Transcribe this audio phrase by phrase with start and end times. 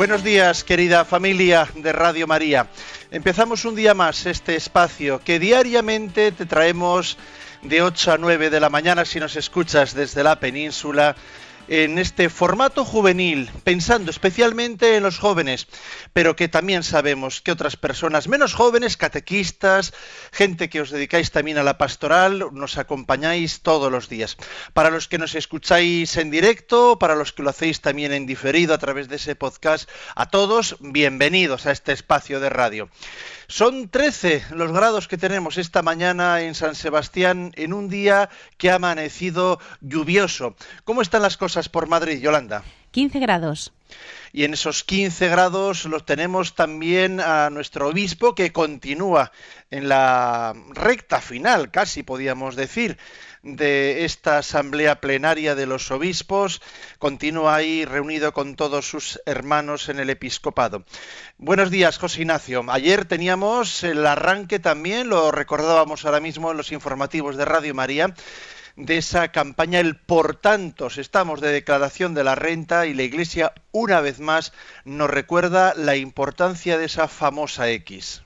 [0.00, 2.66] Buenos días, querida familia de Radio María.
[3.10, 7.18] Empezamos un día más este espacio que diariamente te traemos
[7.60, 11.16] de 8 a 9 de la mañana si nos escuchas desde la península
[11.70, 15.68] en este formato juvenil, pensando especialmente en los jóvenes,
[16.12, 19.94] pero que también sabemos que otras personas menos jóvenes, catequistas,
[20.32, 24.36] gente que os dedicáis también a la pastoral, nos acompañáis todos los días.
[24.74, 28.74] Para los que nos escucháis en directo, para los que lo hacéis también en diferido
[28.74, 32.90] a través de ese podcast, a todos, bienvenidos a este espacio de radio.
[33.50, 38.70] Son 13 los grados que tenemos esta mañana en San Sebastián en un día que
[38.70, 40.54] ha amanecido lluvioso.
[40.84, 42.62] ¿Cómo están las cosas por Madrid, Yolanda?
[42.92, 43.72] 15 grados.
[44.32, 49.32] Y en esos 15 grados los tenemos también a nuestro obispo que continúa
[49.72, 52.98] en la recta final, casi podíamos decir,
[53.42, 56.60] de esta asamblea plenaria de los obispos.
[56.98, 60.84] Continúa ahí reunido con todos sus hermanos en el episcopado.
[61.38, 62.64] Buenos días, José Ignacio.
[62.68, 68.14] Ayer teníamos el arranque también, lo recordábamos ahora mismo en los informativos de Radio María
[68.76, 73.52] de esa campaña El por tantos estamos de declaración de la renta y la Iglesia
[73.72, 74.52] una vez más
[74.84, 78.22] nos recuerda la importancia de esa famosa X.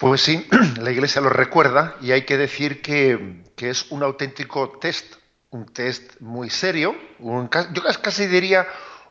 [0.00, 0.48] Pues sí,
[0.80, 5.16] la Iglesia lo recuerda y hay que decir que, es un auténtico test,
[5.50, 8.66] un test muy serio, yo casi diría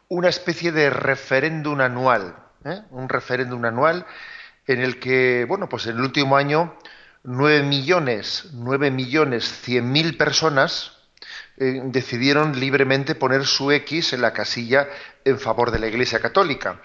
[0.07, 2.81] una especie de referéndum anual, ¿eh?
[2.89, 4.07] un referéndum anual
[4.65, 6.75] en el que, bueno, pues en el último año
[7.21, 10.97] 9 millones, 9 millones 100 mil personas
[11.57, 14.87] eh, decidieron libremente poner su X en la casilla
[15.23, 16.81] en favor de la Iglesia Católica.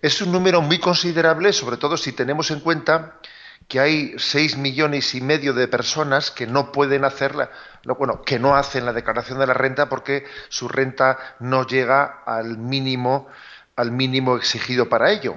[0.00, 3.20] Es un número muy considerable, sobre todo si tenemos en cuenta
[3.68, 7.50] que hay seis millones y medio de personas que no pueden hacerla,
[7.98, 12.58] bueno, que no hacen la declaración de la renta porque su renta no llega al
[12.58, 13.28] mínimo,
[13.76, 15.36] al mínimo exigido para ello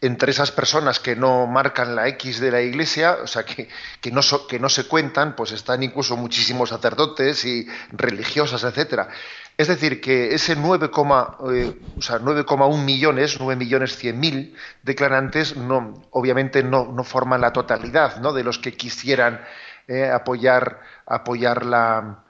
[0.00, 3.68] entre esas personas que no marcan la X de la Iglesia, o sea, que,
[4.12, 9.08] no, que no se cuentan, pues están incluso muchísimos sacerdotes y religiosas, etcétera.
[9.58, 16.86] Es decir, que ese 9,1 eh, millones, 9 millones 100 mil declarantes, no, obviamente no,
[16.92, 18.32] no, forman la totalidad ¿no?
[18.32, 19.44] de los que quisieran
[19.88, 22.22] eh, apoyar, apoyarla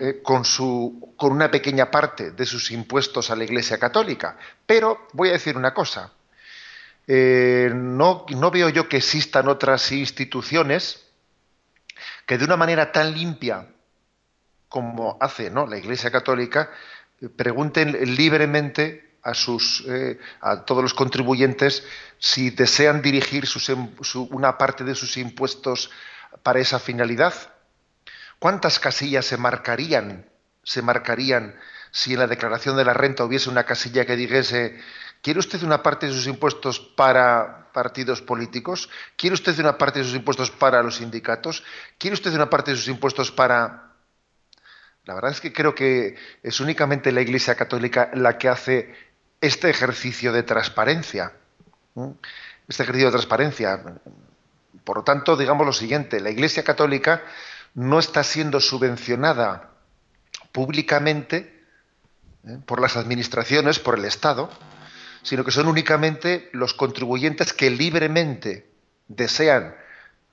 [0.00, 4.36] eh, con, una pequeña parte de sus impuestos a la Iglesia Católica.
[4.66, 6.12] Pero voy a decir una cosa
[7.06, 11.04] no veo yo que existan otras instituciones
[12.24, 13.66] que de una manera tan limpia
[14.70, 15.66] como hace ¿no?
[15.66, 16.70] la Iglesia Católica,
[17.36, 21.84] pregunten libremente a, sus, eh, a todos los contribuyentes
[22.18, 23.90] si desean dirigir em,
[24.30, 25.90] una parte de sus impuestos
[26.42, 27.34] para esa finalidad.
[28.38, 30.24] ¿Cuántas casillas se marcarían,
[30.62, 31.56] se marcarían
[31.90, 34.80] si en la declaración de la renta hubiese una casilla que dijese
[35.22, 38.88] ¿Quiere usted una parte de sus impuestos para partidos políticos?
[39.16, 41.62] ¿Quiere usted una parte de sus impuestos para los sindicatos?
[41.98, 43.89] ¿Quiere usted una parte de sus impuestos para...
[45.10, 48.94] La verdad es que creo que es únicamente la Iglesia Católica la que hace
[49.40, 51.32] este ejercicio de transparencia.
[52.68, 53.82] Este ejercicio de transparencia.
[54.84, 57.24] Por lo tanto, digamos lo siguiente, la Iglesia Católica
[57.74, 59.70] no está siendo subvencionada
[60.52, 61.60] públicamente
[62.46, 62.58] ¿eh?
[62.64, 64.48] por las administraciones, por el Estado,
[65.24, 68.70] sino que son únicamente los contribuyentes que libremente
[69.08, 69.74] desean,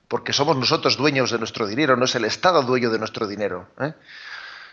[0.06, 3.68] porque somos nosotros dueños de nuestro dinero, no es el Estado dueño de nuestro dinero.
[3.80, 3.92] ¿eh?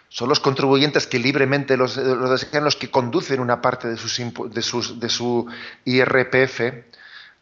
[0.10, 5.48] Son los contribuyentes que libremente los, desean los que conducen una parte de, de, su
[5.84, 6.62] IRPF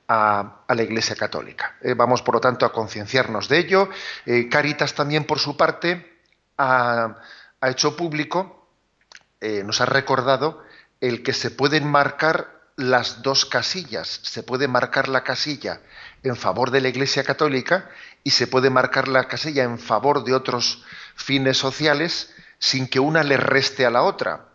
[0.08, 1.76] a, la Iglesia Católica.
[1.82, 3.90] Eh, vamos, por lo tanto, a concienciarnos de ello.
[4.26, 6.20] Eh, Caritas también, por su parte,
[6.58, 7.18] ha
[7.64, 8.70] hecho público,
[9.42, 10.64] nos ha recordado
[11.02, 14.22] el que se pueden marcar las dos casillas.
[14.24, 15.82] Se puede marcar la casilla
[16.24, 17.90] en favor de la Iglesia Católica
[18.24, 20.84] y se puede marcar la casilla en favor de otros
[21.16, 22.34] fines sociales
[22.64, 24.46] sin que una le reste a la otra.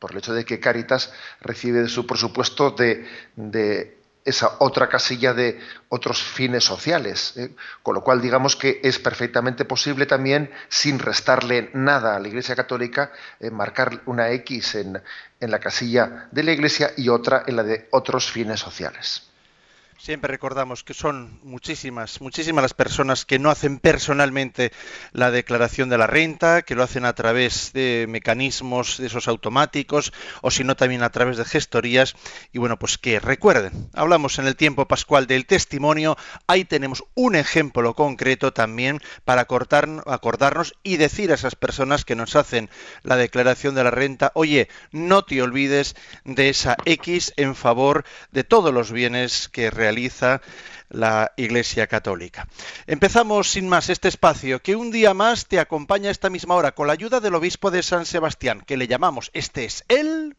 [0.00, 6.20] Por el hecho de que Caritas recibe su presupuesto de, esa otra casilla de otros
[6.20, 7.34] fines sociales.
[7.36, 7.54] ¿eh?
[7.84, 12.56] Con lo cual, digamos que es perfectamente posible también, sin restarle nada a la Iglesia
[12.56, 15.00] Católica, eh, marcar una X en
[15.38, 19.30] la casilla de la Iglesia y otra en la de otros fines sociales.
[19.96, 24.72] Siempre recordamos que son muchísimas, muchísimas las personas que no hacen personalmente
[25.12, 30.12] la declaración de la renta, que lo hacen a través de mecanismos de esos automáticos
[30.42, 32.16] o si no también a través de gestorías.
[32.52, 36.18] Y bueno, pues que recuerden, hablamos en el tiempo pascual del testimonio,
[36.48, 42.36] ahí tenemos un ejemplo concreto también para acordarnos y decir a esas personas que nos
[42.36, 42.68] hacen
[43.04, 45.94] la declaración de la renta, oye, no te olvides
[46.24, 50.40] de esa X en favor de todos los bienes que realizamos realiza
[50.88, 52.48] la Iglesia Católica.
[52.86, 56.72] Empezamos sin más este espacio que un día más te acompaña a esta misma hora
[56.72, 60.36] con la ayuda del obispo de San Sebastián, que le llamamos este es el...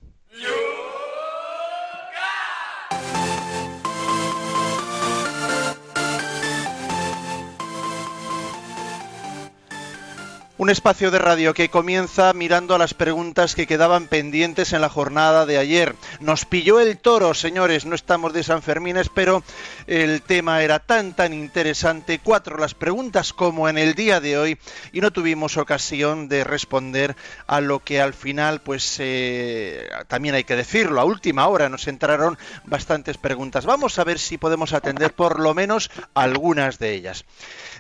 [10.57, 14.87] Un espacio de radio que comienza mirando a las preguntas que quedaban pendientes en la
[14.87, 15.97] jornada de ayer.
[16.21, 19.43] Nos pilló el toro, señores, no estamos de San Fermines, pero
[19.85, 24.57] el tema era tan tan interesante, cuatro las preguntas como en el día de hoy,
[24.93, 27.17] y no tuvimos ocasión de responder
[27.47, 31.85] a lo que al final, pues eh, también hay que decirlo, a última hora nos
[31.89, 33.65] entraron bastantes preguntas.
[33.65, 37.25] Vamos a ver si podemos atender por lo menos algunas de ellas.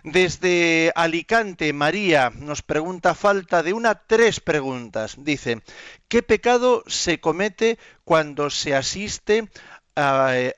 [0.05, 5.15] Desde Alicante, María nos pregunta falta de una tres preguntas.
[5.17, 5.63] Dice,
[6.07, 9.49] ¿qué pecado se comete cuando se asiste
[9.95, 10.53] a, eh,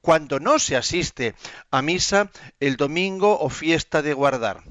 [0.00, 1.34] cuando no se asiste
[1.70, 2.30] a misa
[2.60, 4.64] el domingo o fiesta de guardar?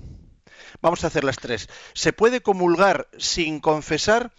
[0.82, 1.70] Vamos a hacer las tres.
[1.94, 4.34] ¿Se puede comulgar sin confesar?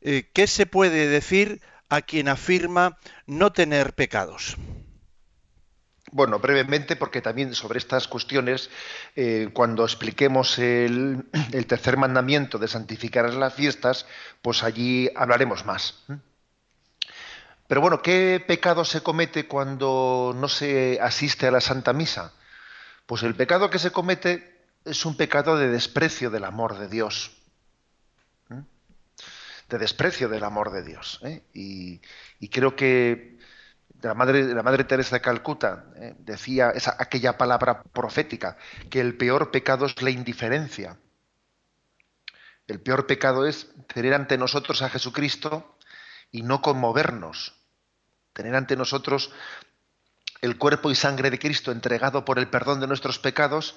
[0.00, 4.56] Eh, ¿Qué se puede decir a quien afirma no tener pecados?
[6.12, 8.68] Bueno, brevemente, porque también sobre estas cuestiones,
[9.14, 11.24] eh, cuando expliquemos el,
[11.68, 14.06] tercer mandamiento de santificar las fiestas,
[14.42, 16.02] pues allí hablaremos más.
[17.68, 22.32] Pero bueno, ¿qué pecado se comete cuando no se asiste a la Santa Misa?
[23.06, 27.30] Pues el pecado que se comete es un pecado de desprecio del amor de Dios.
[28.48, 31.20] De desprecio del amor de Dios.
[31.22, 31.42] ¿eh?
[31.54, 33.39] y creo que
[34.02, 38.56] la madre, la madre Teresa de Calcuta eh, decía esa, aquella palabra profética,
[38.88, 40.98] que el peor pecado es la indiferencia.
[42.66, 45.76] El peor pecado es tener ante nosotros a Jesucristo
[46.30, 47.56] y no conmovernos.
[48.32, 49.32] Tener ante nosotros
[50.40, 53.76] el cuerpo y sangre de Cristo entregado por el perdón de nuestros pecados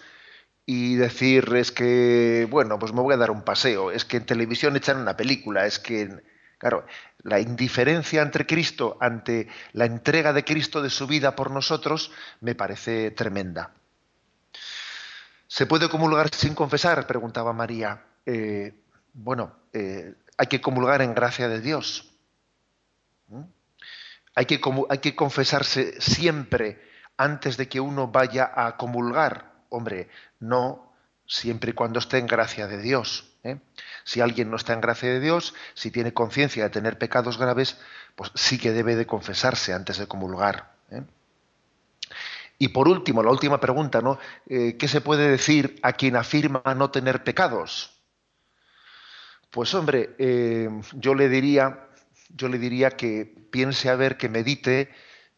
[0.66, 4.26] y decir es que, bueno, pues me voy a dar un paseo, es que en
[4.26, 6.24] televisión echan una película, es que
[6.64, 6.86] Claro,
[7.24, 12.56] la indiferencia ante Cristo, ante la entrega de Cristo de su vida por nosotros, me
[12.56, 13.74] parece tremenda.
[15.46, 17.06] ¿Se puede comulgar sin confesar?
[17.06, 18.02] preguntaba María.
[18.26, 18.74] Eh,
[19.12, 22.10] bueno, eh, hay que comulgar en gracia de Dios.
[23.28, 23.42] ¿Mm?
[24.36, 26.82] Hay, que, hay que confesarse siempre
[27.18, 29.52] antes de que uno vaya a comulgar.
[29.68, 30.08] Hombre,
[30.40, 30.94] no
[31.28, 33.33] siempre y cuando esté en gracia de Dios.
[34.04, 34.10] ¿Eh?
[34.14, 37.78] Si alguien no está en gracia de Dios, si tiene conciencia de tener pecados graves,
[38.16, 40.74] pues sí que debe de confesarse antes de comulgar.
[40.92, 41.04] ¿eh?
[42.60, 44.20] Y por último, la última pregunta, ¿no?
[44.48, 48.02] Eh, ¿Qué se puede decir a quien afirma no tener pecados?
[49.50, 50.16] Pues hombre,
[50.94, 51.88] yo le diría,
[52.30, 54.92] yo le diría que piense a ver, que medite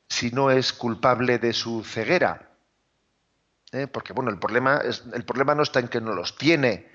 [0.07, 2.50] si no es culpable de su ceguera.
[3.91, 4.81] Porque bueno, el problema,
[5.13, 6.88] el problema no está en que no los tiene,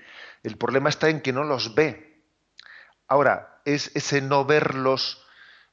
[0.43, 2.23] el problema está en que no los ve.
[3.07, 5.23] Ahora, ¿es ese no verlos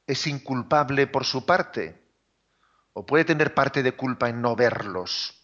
[0.05, 2.01] es inculpable por su parte?
[2.93, 5.39] ¿O puede tener parte de culpa en no verlos?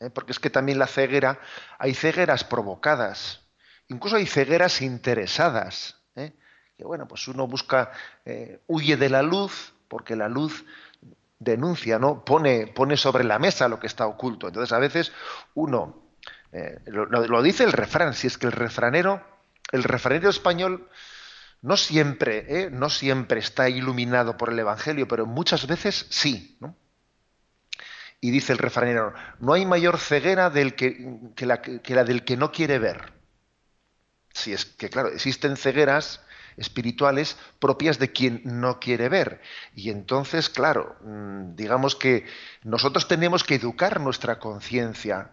[0.00, 0.10] ¿Eh?
[0.10, 1.40] Porque es que también la ceguera,
[1.78, 3.40] hay cegueras provocadas,
[3.88, 5.96] incluso hay cegueras interesadas.
[6.16, 6.32] ¿eh?
[6.76, 7.92] Que bueno, pues uno busca,
[8.24, 10.64] eh, huye de la luz, porque la luz
[11.38, 12.24] denuncia, ¿no?
[12.24, 14.48] Pone, pone sobre la mesa lo que está oculto.
[14.48, 15.12] Entonces, a veces
[15.54, 16.01] uno
[16.52, 19.24] eh, lo, dice el refrán, si es que el refranero,
[19.72, 20.88] el refranero español
[21.62, 26.58] no siempre, eh, no siempre está iluminado por el Evangelio, pero muchas veces sí.
[28.20, 32.36] Y dice el refranero, no hay mayor ceguera del que, la, que la del que
[32.36, 33.12] no quiere ver.
[34.34, 36.20] Si es que, claro, existen cegueras
[36.56, 39.40] espirituales propias de quien no quiere ver.
[39.74, 42.26] Y entonces, claro, mm, digamos que
[42.62, 45.30] nosotros tenemos que educar nuestra conciencia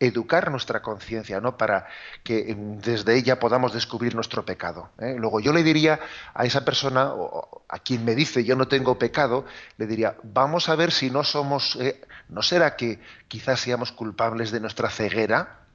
[0.00, 1.58] educar nuestra conciencia, ¿no?
[1.58, 1.86] Para
[2.24, 4.90] que desde ella podamos descubrir nuestro pecado.
[4.98, 5.14] ¿eh?
[5.16, 6.00] Luego yo le diría
[6.32, 9.44] a esa persona, o a quien me dice yo no tengo pecado,
[9.76, 14.50] le diría, vamos a ver si no somos, eh, ¿no será que quizás seamos culpables
[14.50, 15.66] de nuestra ceguera?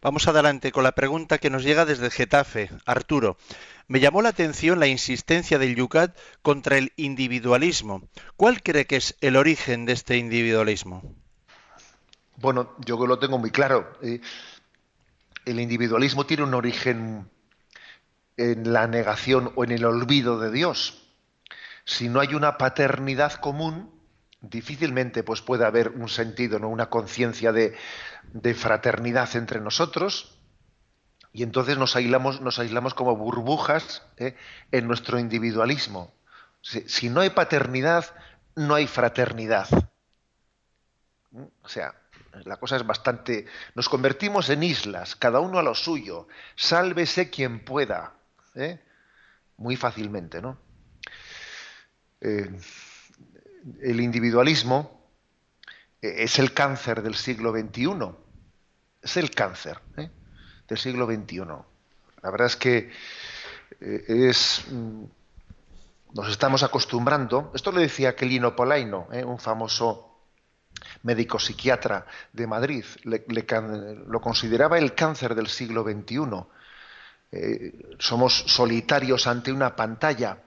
[0.00, 2.70] Vamos adelante con la pregunta que nos llega desde Getafe.
[2.86, 3.36] Arturo,
[3.88, 8.08] me llamó la atención la insistencia del Yucat contra el individualismo.
[8.36, 11.21] ¿Cuál cree que es el origen de este individualismo?
[12.42, 13.96] Bueno, yo lo tengo muy claro.
[14.02, 14.20] Eh,
[15.44, 17.30] el individualismo tiene un origen
[18.36, 21.06] en la negación o en el olvido de Dios.
[21.84, 23.94] Si no hay una paternidad común,
[24.40, 26.68] difícilmente pues, puede haber un sentido, ¿no?
[26.68, 27.76] una conciencia de,
[28.56, 30.36] fraternidad entre nosotros,
[31.32, 34.34] y entonces nos aislamos, nos aislamos como burbujas ¿eh?
[34.72, 36.12] en nuestro individualismo.
[36.60, 38.06] Si, no hay paternidad,
[38.56, 39.68] no hay fraternidad.
[41.62, 41.94] O sea,
[42.44, 43.46] la cosa es bastante...
[43.74, 46.28] Nos convertimos en islas, cada uno a lo suyo.
[46.56, 48.14] Sálvese quien pueda.
[48.54, 48.80] ¿eh?
[49.58, 50.58] Muy fácilmente, ¿no?
[52.20, 52.50] Eh,
[53.82, 55.08] el individualismo
[56.00, 58.14] eh, es el cáncer del siglo XXI.
[59.02, 59.80] Es el cáncer
[60.68, 61.38] del siglo XXI.
[62.22, 62.90] La verdad es que
[63.80, 65.04] es mm,
[66.14, 67.50] nos estamos acostumbrando.
[67.54, 70.11] Esto lo decía Quelino Polaino, un famoso
[71.02, 76.44] médico psiquiatra de Madrid, lo consideraba el cáncer del siglo XXI.
[77.32, 80.38] Eh, somos solitarios ante una pantalla,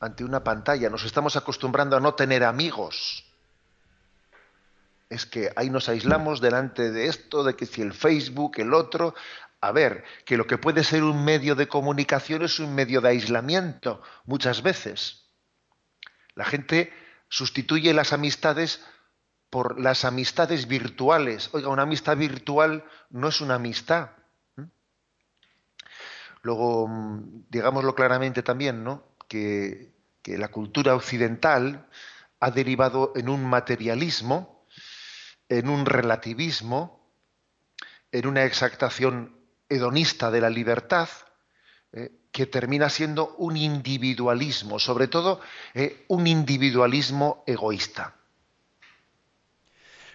[0.00, 3.24] ante una pantalla, nos estamos acostumbrando a no tener amigos.
[5.08, 9.14] Es que ahí nos aislamos delante de esto, de que si el Facebook, el otro,
[9.60, 13.08] a ver, que lo que puede ser un medio de comunicación es un medio de
[13.08, 15.24] aislamiento muchas veces.
[16.34, 16.92] La gente
[17.28, 18.82] sustituye las amistades
[19.50, 21.50] por las amistades virtuales.
[21.52, 24.10] Oiga, una amistad virtual no es una amistad.
[26.42, 29.04] Luego, mm, digámoslo claramente también, ¿no?
[29.28, 29.92] Que,
[30.22, 31.88] que, la cultura occidental
[32.40, 34.66] ha derivado en un materialismo,
[35.48, 37.12] en un relativismo,
[38.12, 39.36] en una exactación
[39.68, 41.08] hedonista de la libertad,
[42.32, 45.40] que termina siendo un individualismo, sobre todo
[45.74, 48.14] eh, un individualismo egoísta.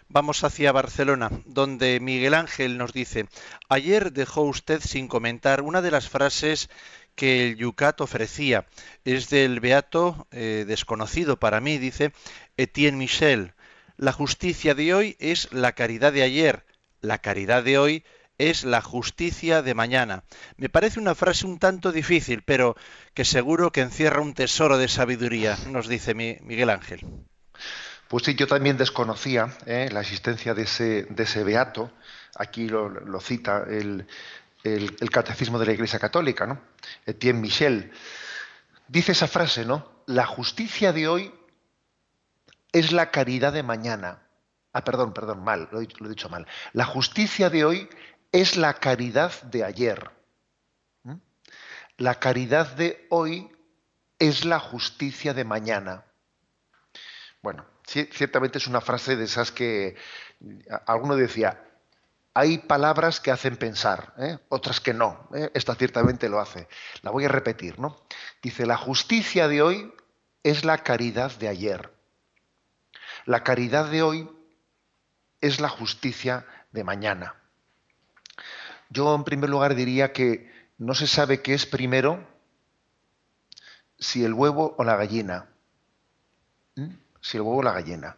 [0.10, 3.28] Vamos hacia Barcelona, donde Miguel Ángel nos dice,
[3.68, 6.70] ayer dejó usted sin comentar una de las frases
[7.16, 8.68] que el Yucat ofrecía.
[9.06, 12.14] Es del beato eh, desconocido para mí, dice
[12.58, 13.54] Etienne Michel.
[13.98, 16.66] La justicia de hoy es la caridad de ayer,
[17.02, 18.04] la caridad de hoy
[18.38, 20.24] es la justicia de mañana.
[20.58, 22.76] Me parece una frase un tanto difícil, pero
[23.14, 27.06] que seguro que encierra un tesoro de sabiduría, nos dice Miguel Ángel.
[28.08, 29.90] Pues sí, yo también desconocía ¿eh?
[29.92, 31.92] la existencia de ese, de ese beato.
[32.36, 34.08] Aquí lo, cita el,
[35.12, 36.62] Catecismo de la Iglesia Católica, ¿no?
[37.06, 37.92] Etienne Michel.
[38.88, 40.04] Dice esa frase, ¿no?
[40.06, 41.34] La justicia de hoy
[42.72, 44.22] es la caridad de mañana.
[44.74, 46.48] Ah, perdón, perdón, mal, lo he dicho mal.
[46.74, 47.90] La justicia de hoy
[48.34, 50.12] es la caridad de ayer.
[51.04, 51.18] ¿Mm?
[51.98, 53.50] La caridad de hoy
[54.20, 56.04] es la justicia de mañana.
[57.42, 59.96] Bueno, ciertamente es una frase de esas que
[60.88, 61.64] alguno decía,
[62.34, 64.40] hay palabras que hacen pensar, ¿eh?
[64.50, 65.30] otras que no.
[65.36, 65.52] ¿eh?
[65.54, 66.68] Esta ciertamente lo hace.
[67.04, 68.02] La voy a repetir, ¿no?
[68.42, 69.94] Dice, la justicia de hoy
[70.42, 71.94] es la caridad de ayer.
[73.26, 74.30] La caridad de hoy
[75.42, 77.43] es la justicia de mañana.
[78.94, 82.24] Yo en primer lugar diría que no se sabe qué es primero
[83.98, 85.50] si el huevo o la gallina.
[86.76, 86.90] ¿Mm?
[87.20, 88.18] Si el huevo o la gallina.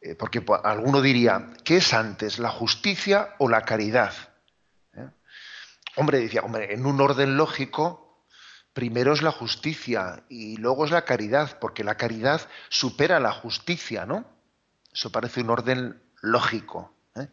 [0.00, 4.12] Eh, porque alguno diría, ¿qué es antes, la justicia o la caridad?
[4.94, 5.08] ¿Eh?
[5.94, 8.26] Hombre, decía, hombre, en un orden lógico,
[8.72, 12.40] primero es la justicia y luego es la caridad, porque la caridad
[12.70, 14.24] supera la justicia, ¿no?
[14.92, 16.92] Eso parece un orden lógico.
[17.14, 17.28] ¿eh?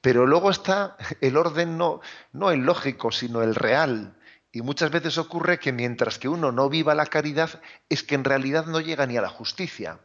[0.00, 2.00] Pero luego está el orden no,
[2.32, 4.16] no el lógico, sino el real.
[4.52, 8.24] Y muchas veces ocurre que mientras que uno no viva la caridad, es que en
[8.24, 10.00] realidad no llega ni a la justicia.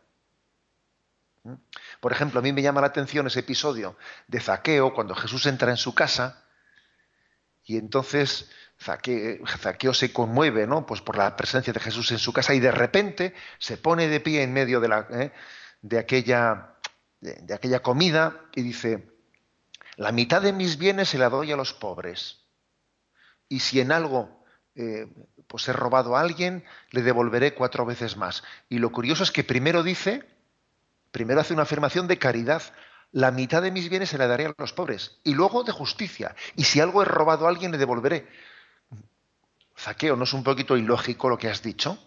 [1.44, 1.54] ¿Mm?
[2.00, 3.96] Por ejemplo, a mí me llama la atención ese episodio
[4.28, 6.44] de Zaqueo, cuando Jesús entra en su casa,
[7.64, 10.86] y entonces Zaqueo, se conmueve ¿no?
[10.86, 14.20] pues por la presencia de Jesús en su casa, y de repente se pone de
[14.20, 15.32] pie en medio de, la, ¿eh?
[15.82, 16.76] de, aquella,
[17.20, 19.12] de aquella comida y dice,
[20.02, 22.40] la mitad de mis bienes se la doy a los pobres.
[23.48, 24.44] Y si en algo
[24.76, 25.08] eh,
[25.48, 28.44] pues he robado a alguien, le devolveré cuatro veces más.
[28.68, 30.24] Y lo curioso es que primero dice,
[31.12, 32.64] primero hace una afirmación de caridad
[33.12, 36.34] la mitad de mis bienes se la daré a los pobres, y luego de justicia,
[36.56, 38.26] y si algo he robado a alguien le devolveré.
[39.78, 41.98] Zaqueo, ¿no es un poquito ilógico lo que has dicho?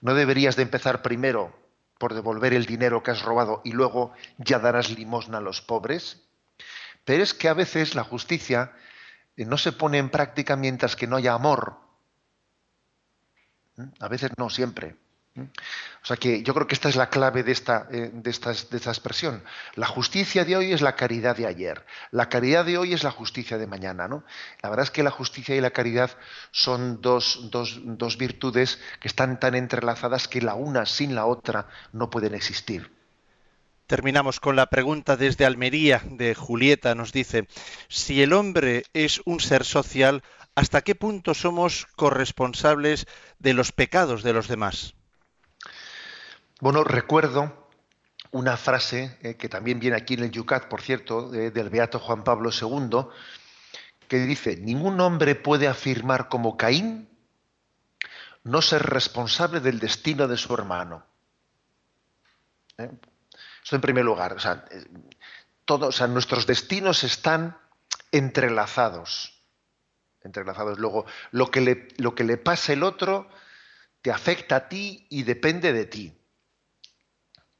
[0.00, 1.54] ¿No deberías de empezar primero
[1.98, 6.25] por devolver el dinero que has robado y luego ya darás limosna a los pobres?
[7.06, 8.72] Pero es que a veces la justicia
[9.36, 11.78] eh, no se pone en práctica mientras que no haya amor.
[13.76, 13.84] ¿Mm?
[14.00, 14.96] A veces no, siempre.
[15.36, 18.30] O sea que yo creo que esta es la clave de esta, eh, de, de
[18.30, 19.44] esta expresión.
[19.74, 21.84] La justicia de hoy es la caridad de ayer.
[22.10, 24.08] La caridad de hoy es la justicia de mañana.
[24.08, 24.24] ¿no?
[24.62, 26.10] La verdad es que la justicia y la caridad
[26.50, 31.68] son dos, dos, dos virtudes que están tan entrelazadas que la una sin la otra
[31.92, 32.95] no pueden existir.
[33.86, 36.96] Terminamos con la pregunta desde Almería de Julieta.
[36.96, 37.46] Nos dice,
[37.88, 40.24] si el hombre es un ser social,
[40.56, 43.06] ¿hasta qué punto somos corresponsables
[43.38, 44.94] de los pecados de los demás?
[46.60, 47.68] Bueno, recuerdo
[48.32, 52.24] una frase eh, que también viene aquí en el Yucat, por cierto, del Beato Juan
[52.24, 53.06] Pablo II,
[54.08, 57.08] que dice, ningún hombre puede afirmar como Caín
[58.42, 61.04] no ser responsable del destino de su hermano.
[62.78, 62.90] ¿Eh?
[63.66, 64.32] Esto en primer lugar.
[64.34, 64.86] O sea, eh,
[65.64, 67.58] todos, nuestros destinos están
[68.12, 69.42] entrelazados.
[70.22, 70.78] Entrelazados.
[70.78, 73.28] Luego, lo que le, lo que le pasa el otro
[74.02, 76.16] te afecta a ti y depende de ti.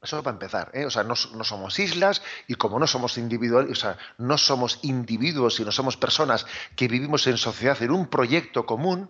[0.01, 0.85] Eso para empezar, ¿eh?
[0.85, 5.55] o sea, no, somos islas y como no somos individuales, o sea, no somos individuos,
[5.55, 6.45] sino somos personas
[6.77, 9.09] que vivimos en sociedad, en un proyecto común,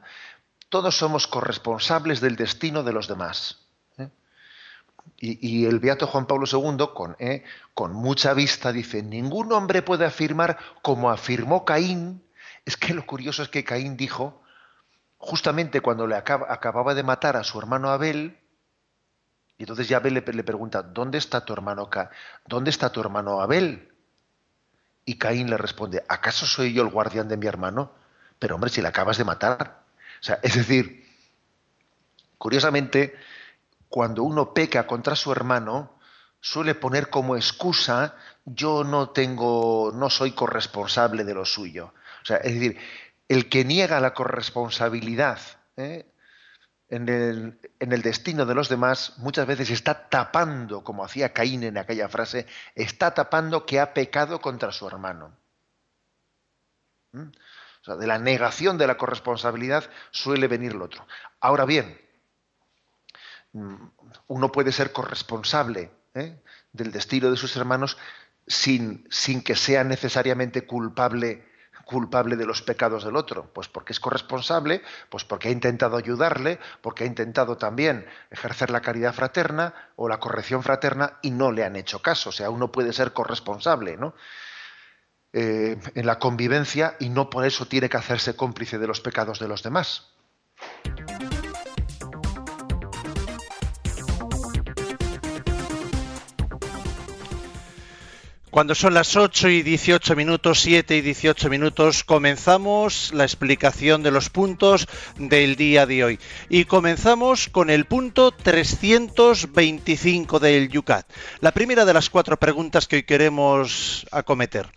[0.70, 3.67] todos somos corresponsables del destino de los demás.
[5.20, 7.44] Y, el beato Juan Pablo II, con, ¿eh?
[7.74, 12.24] con mucha vista, dice, ningún hombre puede afirmar como afirmó Caín,
[12.66, 14.44] es que lo curioso es que Caín dijo,
[15.18, 18.38] justamente cuando le acababa de matar a su hermano Abel,
[19.58, 21.90] y entonces Yahvé le, le pregunta, ¿dónde está tu hermano
[22.46, 23.92] ¿Dónde está tu hermano Abel?
[25.04, 27.92] Y Caín le responde, ¿acaso soy yo el guardián de mi hermano?
[28.38, 29.82] Pero hombre, si le acabas de matar.
[30.22, 31.08] O sea, es decir,
[32.38, 33.16] curiosamente,
[33.90, 35.98] cuando uno peca contra su hermano,
[36.40, 41.94] suele poner como excusa, yo no tengo, no soy corresponsable de lo suyo.
[42.22, 42.78] O sea, es decir,
[43.28, 45.40] el que niega la corresponsabilidad
[45.76, 46.06] ¿eh?
[46.90, 52.08] en el, destino de los demás muchas veces está tapando, como hacía Caín en aquella
[52.08, 55.36] frase, está tapando que ha pecado contra su hermano.
[57.12, 57.28] ¿Mm?
[57.82, 61.06] O sea, de la negación de la corresponsabilidad suele venir lo otro.
[61.40, 62.00] Ahora bien,
[64.28, 66.38] uno puede ser corresponsable ¿eh?
[66.74, 67.98] del destino de sus hermanos
[68.46, 71.44] sin, sin que sea necesariamente culpable
[71.88, 73.50] culpable de los pecados del otro?
[73.54, 78.82] Pues porque es corresponsable, pues porque ha intentado ayudarle, porque ha intentado también ejercer la
[78.82, 82.30] caridad fraterna o la corrección fraterna y no le han hecho caso.
[82.30, 83.98] O sea, uno puede ser corresponsable.
[85.34, 89.40] Eh, en la convivencia y no por eso tiene que hacerse cómplice de los pecados
[89.40, 90.08] de los demás.
[98.58, 104.10] Cuando son las 8 y 18 minutos, 7 y 18 minutos, comenzamos la explicación de
[104.10, 104.88] los puntos
[105.20, 106.20] del día de hoy.
[106.50, 111.08] Y comenzamos con el punto 325 del Yucat.
[111.40, 114.72] La primera de las cuatro preguntas que hoy queremos acometer.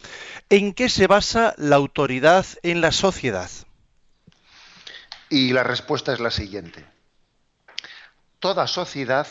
[0.51, 3.49] ¿En qué se basa la autoridad en la sociedad?
[5.31, 6.85] Y la respuesta es la siguiente.
[8.41, 9.27] Toda sociedad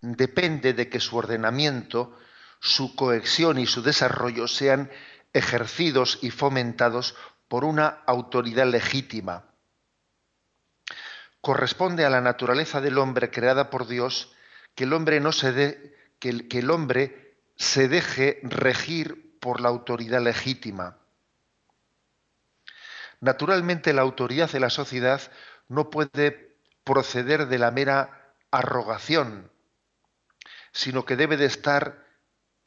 [0.00, 2.16] depende de que su ordenamiento
[2.60, 4.90] su cohesión y su desarrollo sean
[5.32, 7.16] ejercidos y fomentados
[7.48, 9.44] por una autoridad legítima.
[11.40, 14.32] Corresponde a la naturaleza del hombre creada por Dios
[14.74, 20.20] que el hombre no se que, que el hombre se deje regir por la autoridad
[20.20, 20.98] legítima.
[23.20, 25.20] Naturalmente la autoridad de la sociedad
[25.68, 29.50] no puede proceder de la mera arrogación,
[30.72, 31.99] sino que debe de estar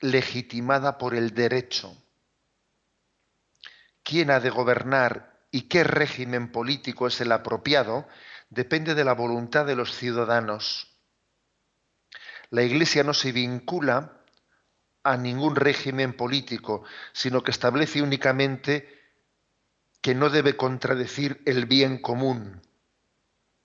[0.03, 1.95] legitimada por el derecho.
[4.03, 8.05] ¿Quién ha de gobernar y qué régimen político es el apropiado?
[8.49, 10.93] Depende de la voluntad de los ciudadanos.
[12.49, 14.19] La Iglesia no se vincula
[15.03, 19.01] a ningún régimen político, sino que establece únicamente
[20.01, 22.61] que no debe contradecir el bien común.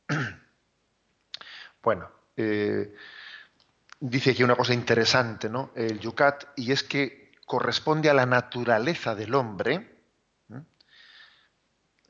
[1.83, 2.95] bueno, eh,
[4.01, 5.71] dice aquí una cosa interesante, ¿no?
[5.75, 9.97] El Yucat, y es que corresponde a la naturaleza del hombre,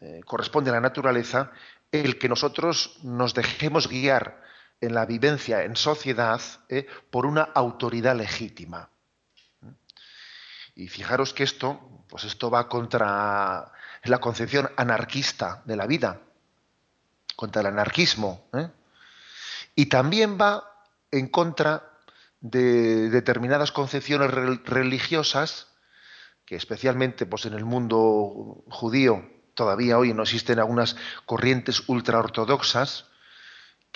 [0.01, 1.51] eh, corresponde a la naturaleza
[1.91, 4.43] el que nosotros nos dejemos guiar
[4.81, 6.87] en la vivencia en sociedad ¿eh?
[7.11, 8.91] por una autoridad legítima.
[10.77, 13.73] Y fijaros que esto, pues esto va contra
[14.05, 16.21] la concepción anarquista de la vida,
[17.35, 18.49] contra el anarquismo.
[18.53, 18.71] ¿eh?
[19.75, 20.78] Y también va
[21.11, 21.91] en contra
[22.41, 24.31] de determinadas concepciones
[24.65, 25.69] religiosas
[26.45, 33.07] que especialmente pues, en el mundo judío todavía hoy no existen algunas corrientes ultraortodoxas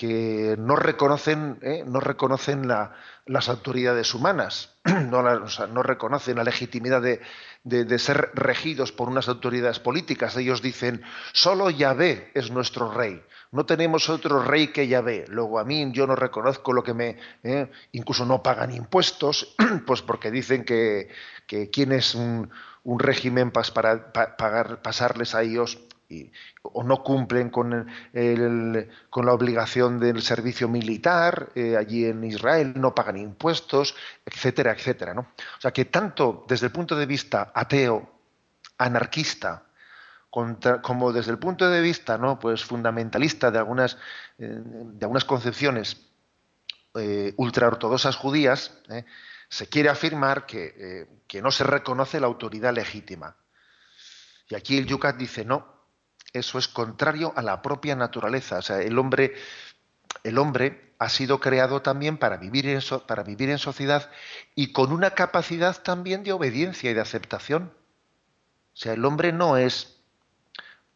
[0.03, 1.85] que no reconocen, ¿eh?
[1.87, 9.29] no reconocen las autoridades humanas, no, no, reconocen la legitimidad de, ser regidos por unas
[9.29, 10.37] autoridades políticas.
[10.37, 15.27] Ellos dicen, solo Yahvé es nuestro rey, no tenemos otro rey que Yahvé.
[15.29, 17.17] Luego a mí yo no reconozco lo que me...
[17.45, 17.71] ¿eh?
[17.93, 19.55] incluso no pagan impuestos,
[19.87, 21.11] pues porque dicen que,
[21.47, 22.51] que quién es un,
[22.83, 25.79] un régimen para pagar, pasarles a ellos
[26.63, 27.87] o no cumplen con,
[29.11, 33.95] con, la obligación del servicio militar eh, allí en Israel, no pagan impuestos,
[34.25, 35.15] etcétera, etcétera.
[35.15, 35.21] ¿no?
[35.23, 38.11] O sea que tanto desde el punto de vista ateo,
[38.79, 39.65] anarquista,
[40.31, 42.39] como desde el punto de vista ¿no?
[42.39, 43.99] pues fundamentalista de algunas,
[44.39, 45.97] eh, de algunas concepciones
[46.95, 48.73] eh, ultraortodoxas judías,
[49.53, 53.37] se quiere afirmar eh, que, no se reconoce la autoridad legítima.
[54.49, 55.82] Y aquí el Yucat dice, no,
[56.33, 58.59] eso es contrario a la propia naturaleza.
[58.59, 59.35] O sea, el hombre,
[60.25, 64.11] el hombre ha sido creado también para vivir, en para vivir en sociedad
[64.55, 67.73] y con una capacidad también de obediencia y de aceptación.
[68.73, 70.01] O sea, el hombre no es,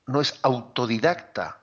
[0.06, 1.60] no es autodidacta,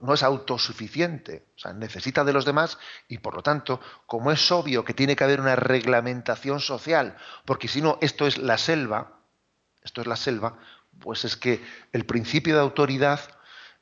[0.00, 4.50] no es autosuficiente, o sea, necesita de los demás y por lo tanto, como es
[4.52, 9.20] obvio que tiene que haber una reglamentación social, porque si no, esto es la selva,
[9.82, 10.58] esto es la selva,
[11.00, 11.60] pues es que
[11.92, 13.20] el principio de autoridad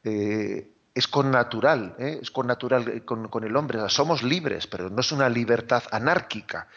[0.05, 2.19] eh, es con natural, ¿eh?
[2.23, 6.69] es con natural eh, con, el hombre, somos libres, pero no es una libertad anárquica,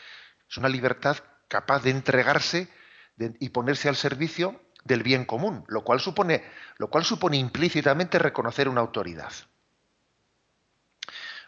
[0.49, 2.67] es una libertad capaz de entregarse
[3.39, 6.43] y ponerse al servicio del bien común, lo cual supone,
[6.77, 9.32] lo cual supone implícitamente reconocer una autoridad.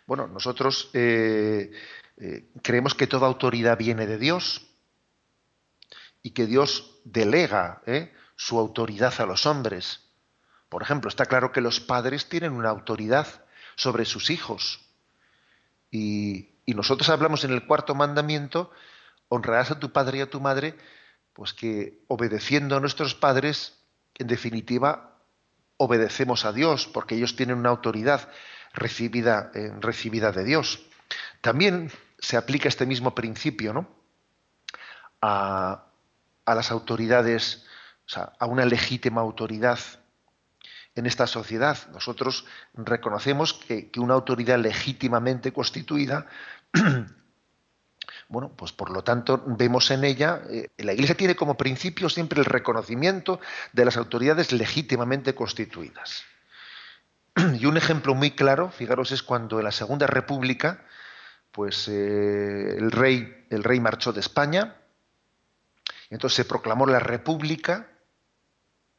[0.05, 0.91] Bueno, nosotros
[2.61, 4.73] creemos que toda autoridad viene de Dios
[6.23, 8.11] y que Dios delega eh,
[8.43, 10.01] su autoridad a los hombres.
[10.69, 13.27] Por ejemplo, está claro que los padres tienen una autoridad
[13.75, 14.81] sobre sus hijos.
[15.91, 18.71] Y, y nosotros hablamos en el cuarto mandamiento,
[19.29, 20.75] honrarás a tu padre y a tu madre,
[21.33, 23.77] pues que obedeciendo a nuestros padres,
[24.15, 25.17] en definitiva,
[25.77, 28.29] obedecemos a Dios, porque ellos tienen una autoridad
[28.73, 30.85] recibida, eh, recibida de Dios.
[31.41, 33.87] También se aplica este mismo principio ¿no?
[35.21, 35.85] a,
[36.45, 37.65] las autoridades,
[38.17, 39.79] a una legítima autoridad
[40.95, 41.77] en esta sociedad.
[41.91, 46.27] Nosotros reconocemos que, una autoridad legítimamente constituida
[48.29, 52.39] Bueno, pues por lo tanto vemos en ella, eh, la Iglesia tiene como principio siempre
[52.39, 53.39] el reconocimiento
[53.73, 56.23] de las autoridades legítimamente constituidas.
[57.59, 60.83] Y un ejemplo muy claro, fijaros, es cuando en la Segunda República,
[61.51, 64.77] pues eh, el, rey, el rey marchó de España,
[66.09, 67.92] entonces se proclamó la República,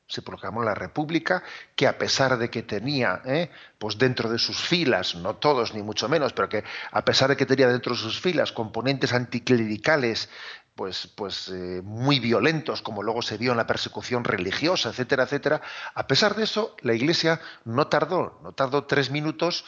[0.06, 1.42] se proclamó la República,
[1.74, 3.50] que a pesar de que tenía, ¿eh?
[3.78, 7.36] pues dentro de sus filas, no todos ni mucho menos, pero que a pesar de
[7.36, 10.28] que tenía dentro de sus filas componentes anticlericales,
[10.74, 15.62] pues, pues eh, muy violentos, como luego se vio en la persecución religiosa, etcétera, etcétera,
[15.94, 19.64] a pesar de eso, la Iglesia no tardó, no tardó tres minutos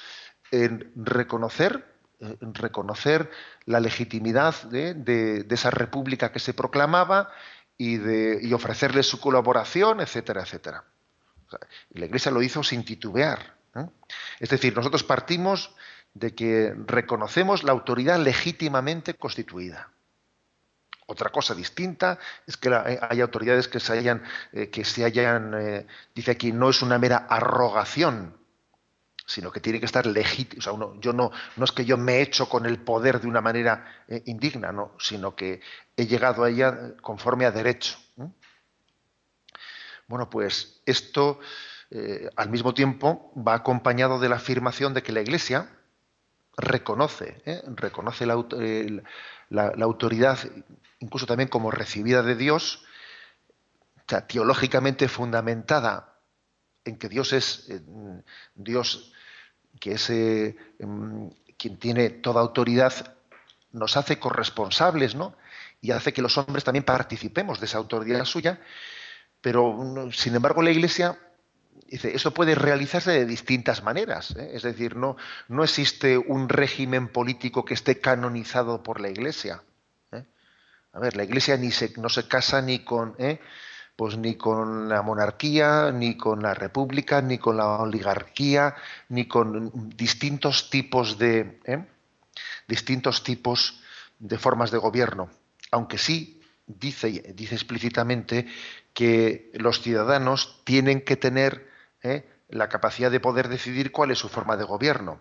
[0.51, 3.31] en reconocer en reconocer
[3.66, 7.31] la legitimidad de esa república que se proclamaba
[7.78, 10.84] y, de, ofrecerles su colaboración, etcétera, etcétera.
[11.90, 13.56] y la Iglesia lo hizo sin titubear.
[14.40, 15.74] Es decir, nosotros partimos
[16.14, 19.90] de que reconocemos la autoridad legítimamente constituida.
[21.06, 25.86] Otra cosa distinta es que hay autoridades que se hayan, eh, que se hayan eh,
[26.14, 28.34] dice aquí, no es una mera arrogación
[29.26, 30.60] sino que tiene que estar legítimo.
[30.60, 33.26] O sea, yo no, no es que yo me he hecho con el poder de
[33.26, 35.60] una manera eh, indigna, no, sino que
[35.96, 37.98] he llegado a ella conforme a derecho.
[40.06, 41.40] Bueno, pues esto
[41.90, 45.68] eh, al mismo tiempo va acompañado de la afirmación de que la Iglesia
[46.56, 47.62] reconoce, ¿eh?
[47.66, 48.34] reconoce la,
[49.82, 50.38] autoridad,
[51.00, 52.84] incluso también como recibida de Dios,
[54.28, 56.20] teológicamente fundamentada
[56.84, 57.68] en que Dios es
[58.54, 59.12] Dios
[59.87, 63.14] que es em, quien tiene toda autoridad,
[63.70, 65.37] nos hace corresponsables, ¿no?
[65.81, 68.59] Y hace que los hombres también participemos de esa autoridad suya,
[69.40, 71.16] pero sin embargo la Iglesia
[71.87, 74.51] dice, eso puede realizarse de distintas maneras, ¿eh?
[74.55, 79.62] es decir, no, no existe un régimen político que esté canonizado por la Iglesia.
[80.11, 80.25] ¿eh?
[80.94, 83.38] A ver, la Iglesia ni se, no se casa ni con, ¿eh?
[83.96, 88.76] Pues ni con la monarquía, ni con la república, ni con la oligarquía,
[89.09, 91.85] ni con distintos tipos de ¿eh?
[92.68, 93.80] distintos tipos
[94.18, 95.30] de formas de gobierno.
[95.70, 98.46] Aunque sí dice, dice explícitamente
[98.92, 101.70] que los ciudadanos tienen que tener
[102.02, 102.28] ¿eh?
[102.48, 105.20] la capacidad de poder decidir cuál es su forma de gobierno.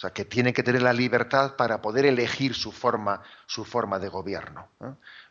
[0.00, 3.98] O sea, que tienen que tener la libertad para poder elegir su forma, su forma
[3.98, 4.66] de gobierno.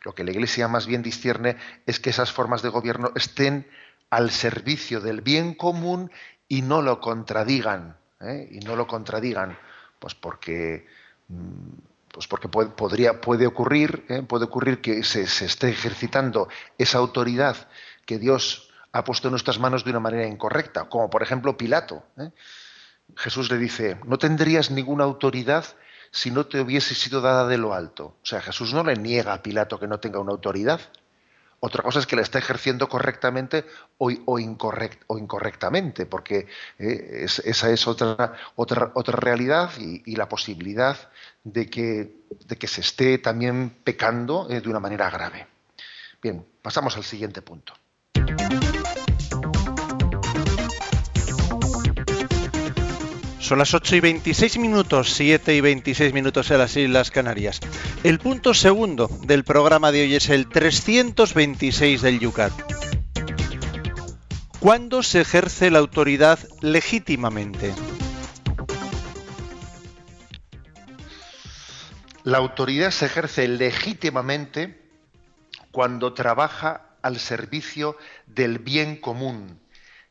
[0.04, 3.68] Lo que la Iglesia más bien discierne es que esas formas de gobierno estén
[4.12, 6.12] al servicio del bien común
[6.48, 7.98] y no lo contradigan.
[8.22, 8.48] ¿eh?
[8.52, 9.58] Y no lo contradigan,
[9.98, 10.86] pues porque,
[11.30, 14.22] mm, pues porque puede, podría, puede, ocurrir, ¿eh?
[14.22, 17.58] puede ocurrir que se, esté ejercitando esa autoridad
[18.06, 22.04] que Dios ha puesto en nuestras manos de una manera incorrecta, como por ejemplo Pilato.
[22.20, 22.30] ¿eh?
[23.16, 25.66] Jesús le dice, no tendrías ninguna autoridad
[26.12, 28.18] si no te hubiese sido dada de lo alto.
[28.22, 30.80] O sea, Jesús no le niega a Pilato que no tenga una autoridad.
[31.62, 33.66] Otra cosa es que la está ejerciendo correctamente
[33.98, 40.98] o, o, incorrectamente, porque eh, esa es otra, otra, otra realidad y, la posibilidad
[41.44, 45.48] de que, de que, se esté también pecando eh, de una manera grave.
[46.22, 47.74] Bien, pasamos al siguiente punto.
[53.50, 57.60] Son las 8 y 26 minutos, 7 y 26 minutos en las Islas Canarias.
[58.04, 62.54] El punto segundo del programa de hoy es el 326 del Yucat.
[64.60, 67.74] ¿Cuándo se ejerce la autoridad legítimamente?
[72.24, 74.80] La autoridad se ejerce legítimamente
[75.72, 79.60] cuando trabaja al servicio del bien común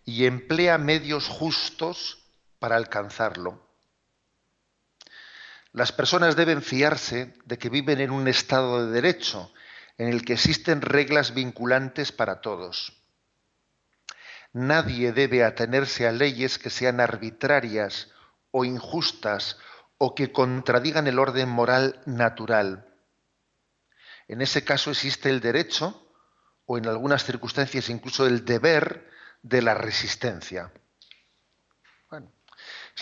[0.04, 2.17] y emplea medios justos
[2.58, 3.66] para alcanzarlo.
[5.72, 9.52] Las personas deben fiarse de que viven en un estado de derecho
[9.98, 12.94] en el que existen reglas vinculantes para todos.
[14.52, 18.08] Nadie debe atenerse a leyes que sean arbitrarias
[18.50, 19.58] o injustas
[19.98, 22.86] o que contradigan el orden moral natural.
[24.26, 26.02] En ese caso existe el derecho
[26.64, 29.10] o en algunas circunstancias incluso el deber
[29.42, 30.72] de la resistencia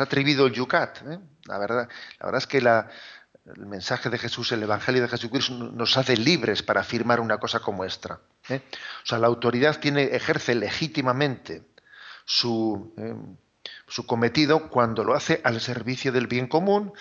[0.02, 0.98] ha atrevido el yucat.
[1.08, 1.18] ¿eh?
[1.44, 5.96] La, verdad, la verdad es que el mensaje de Jesús, el Evangelio de Jesucristo nos
[5.96, 8.20] hace libres para afirmar una cosa como esta.
[8.48, 8.60] ¿eh?
[9.02, 11.62] O sea, la autoridad ejerce legítimamente
[12.24, 13.14] su, ¿eh?
[13.86, 16.92] su cometido cuando lo hace al servicio del bien común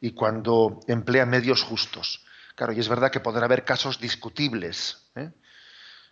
[0.00, 2.24] y cuando emplea medios justos.
[2.54, 5.10] Claro, y es verdad que podrá haber casos discutibles,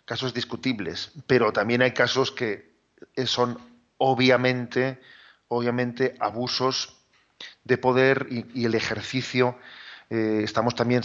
[0.05, 2.77] casos discutibles, pero también hay casos que
[3.25, 3.59] son
[3.97, 5.01] obviamente
[5.47, 6.97] obviamente abusos
[7.63, 9.57] de poder y, el ejercicio.
[10.09, 11.03] Eh, estamos también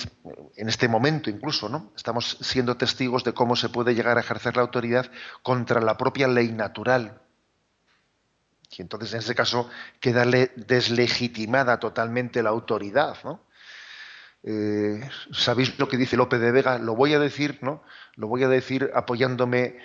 [0.57, 1.93] en este momento incluso, ¿no?
[1.97, 5.11] Estamos siendo testigos de cómo se puede llegar a ejercer la autoridad
[5.43, 7.21] contra la propia ley natural.
[8.71, 9.69] Y entonces en ese caso
[10.01, 10.25] queda
[10.57, 13.17] deslegitimada totalmente la autoridad.
[14.45, 16.79] Eh, ¿Sabéis lo que dice Lope de Vega?
[16.79, 17.83] Lo voy a decir, ¿no?
[18.17, 19.79] Lo voy a decir apoyándome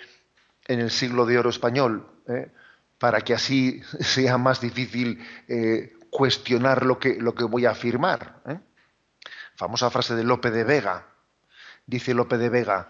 [0.66, 2.06] en el siglo de oro español.
[2.28, 2.50] ¿eh?
[2.98, 8.42] Para que así sea más difícil eh, cuestionar lo que, lo que, voy a afirmar.
[8.46, 8.60] ¿eh?
[9.54, 11.06] Famosa frase de Lope de Vega.
[11.86, 12.88] Dice Lope de Vega,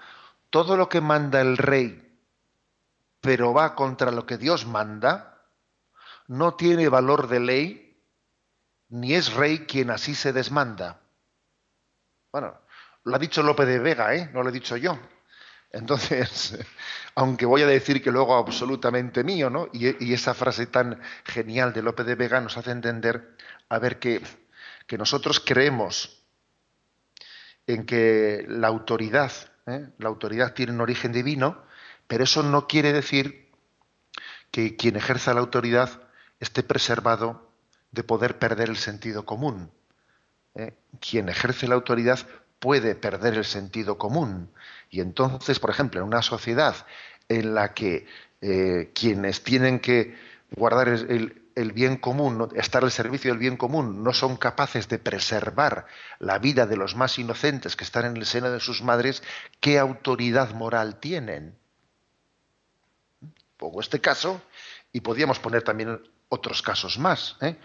[0.51, 2.21] todo lo que manda el rey,
[3.21, 5.45] pero va contra lo que Dios manda,
[6.27, 8.03] no tiene valor de ley,
[8.89, 11.01] ni es rey quien así se desmanda.
[12.33, 12.59] Bueno,
[13.05, 14.31] lo ha dicho Lope de Vega, ¿eh?
[14.35, 14.99] no lo he dicho yo.
[15.73, 16.59] Entonces,
[17.15, 19.69] aunque voy a decir que luego absolutamente mío, ¿no?
[19.73, 23.37] Y, esa frase tan genial de López de Vega nos hace entender,
[23.69, 24.23] a ver, que,
[24.97, 26.23] nosotros creemos
[27.67, 29.31] en que la autoridad,
[29.67, 29.91] ¿eh?
[29.99, 31.63] la autoridad tiene un origen divino,
[32.07, 33.51] pero eso no quiere decir
[34.51, 36.09] que quien ejerza la autoridad
[36.41, 37.53] esté preservado
[37.91, 39.71] de poder perder el sentido común.
[40.55, 40.75] ¿eh?
[41.01, 42.21] Quien ejerce la autoridad
[42.59, 44.51] puede perder el sentido común.
[44.91, 46.75] Y entonces, por ejemplo, en una sociedad
[47.29, 48.07] en la que
[48.41, 50.17] eh, quienes tienen que
[50.51, 55.87] guardar el, bien común, estar al servicio del bien común, no son capaces de preservar
[56.21, 59.23] la vida de los más inocentes que están en el seno de sus madres,
[59.61, 61.59] ¿qué autoridad moral tienen?
[63.57, 64.41] Pongo este caso
[64.93, 67.37] y podríamos poner también otros casos más.
[67.41, 67.57] ¿eh?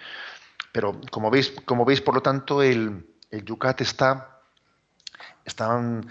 [0.71, 4.32] Pero como veis, como veis, por lo tanto, el, el Yucat está
[5.45, 6.09] estaban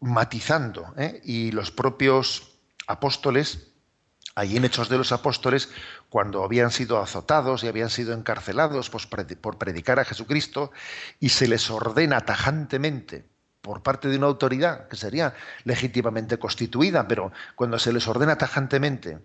[0.00, 1.20] matizando ¿eh?
[1.24, 3.68] y los propios apóstoles,
[4.34, 5.70] allí en Hechos de los Apóstoles,
[6.08, 10.72] cuando habían sido azotados y habían sido encarcelados pues, por predicar a Jesucristo,
[11.18, 13.28] y se les ordena tajantemente
[13.60, 19.20] por parte de una autoridad que sería legítimamente constituida, pero cuando se les ordena tajantemente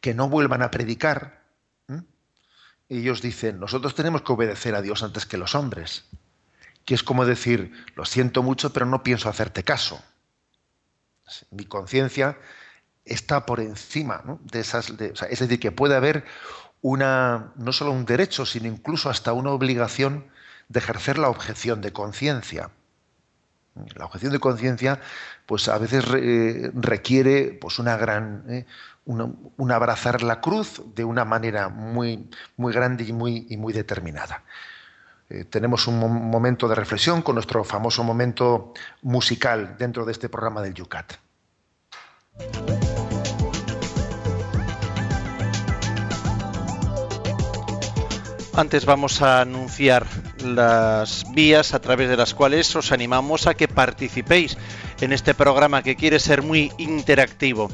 [0.00, 1.44] que no vuelvan a predicar,
[2.88, 6.04] ellos dicen, nosotros tenemos que obedecer a Dios antes que los hombres,
[6.84, 10.02] que es como decir, lo siento mucho, pero no pienso hacerte caso.
[11.50, 12.38] Mi conciencia
[13.04, 16.24] está por encima de esas, es decir, que puede haber
[16.82, 20.26] una, no solo un derecho, sino incluso hasta una obligación
[20.68, 22.70] de ejercer la objeción de conciencia.
[23.96, 25.00] La objeción de conciencia,
[25.46, 28.66] pues a veces requiere pues una gran, ¿eh?
[29.06, 34.44] un abrazar la cruz de una manera muy, muy grande y muy, y muy determinada.
[35.30, 40.60] Eh, tenemos un momento de reflexión con nuestro famoso momento musical dentro de este programa
[40.60, 41.14] del Yucat.
[48.56, 50.06] Antes vamos a anunciar
[50.44, 54.56] las vías a través de las cuales os animamos a que participéis
[55.00, 57.68] en este programa que quiere ser muy interactivo.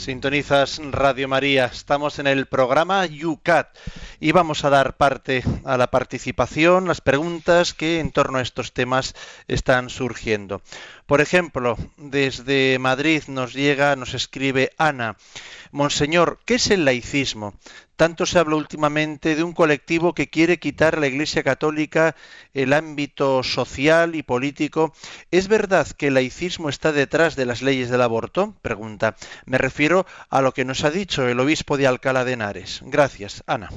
[0.09, 3.77] Sintonizas Radio María, estamos en el programa UCAT
[4.21, 8.73] y vamos a dar parte a la participación, las preguntas que en torno a estos
[8.73, 9.15] temas
[9.49, 10.63] están surgiendo.
[11.05, 15.19] Por ejemplo, desde Madrid nos llega, nos escribe Ana,
[15.71, 17.55] Monseñor, ¿qué es el laicismo?
[17.97, 22.15] Tanto se habla últimamente de un colectivo que quiere quitar a la Iglesia Católica
[22.55, 24.95] el ámbito social y político.
[25.31, 28.55] ¿Es verdad que el laicismo está detrás de las leyes del aborto?
[28.63, 29.17] Pregunta.
[29.47, 32.81] Me refiero a lo que nos ha dicho el obispo de Alcalá de Henares.
[32.85, 33.69] Gracias, Ana.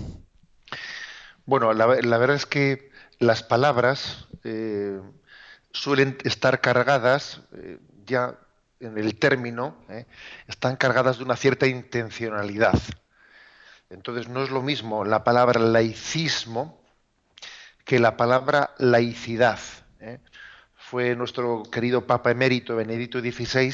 [1.46, 5.02] Bueno, la, verdad es que las palabras eh,
[5.72, 8.38] suelen estar cargadas eh, ya
[8.82, 10.06] en el término, eh,
[10.48, 12.80] están cargadas de una cierta intencionalidad.
[13.90, 16.82] Entonces no es lo mismo la palabra laicismo
[17.86, 19.60] que la palabra laicidad.
[20.00, 20.20] ¿eh?
[20.76, 23.74] Fue nuestro querido Papa emérito Benedicto XVI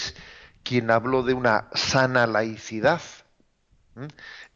[0.64, 3.02] quien habló de una sana laicidad.
[3.96, 4.08] ¿eh?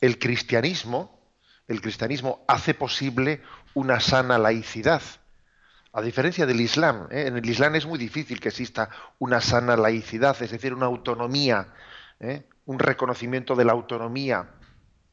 [0.02, 1.20] El cristianismo,
[1.68, 3.42] el cristianismo hace posible
[3.74, 5.02] una sana laicidad.
[5.94, 7.28] A diferencia del Islam, ¿eh?
[7.28, 8.90] en el Islam es muy difícil que exista
[9.20, 11.74] una sana laicidad, es decir, una autonomía,
[12.22, 12.44] ¿eh?
[12.66, 14.52] un reconocimiento de la autonomía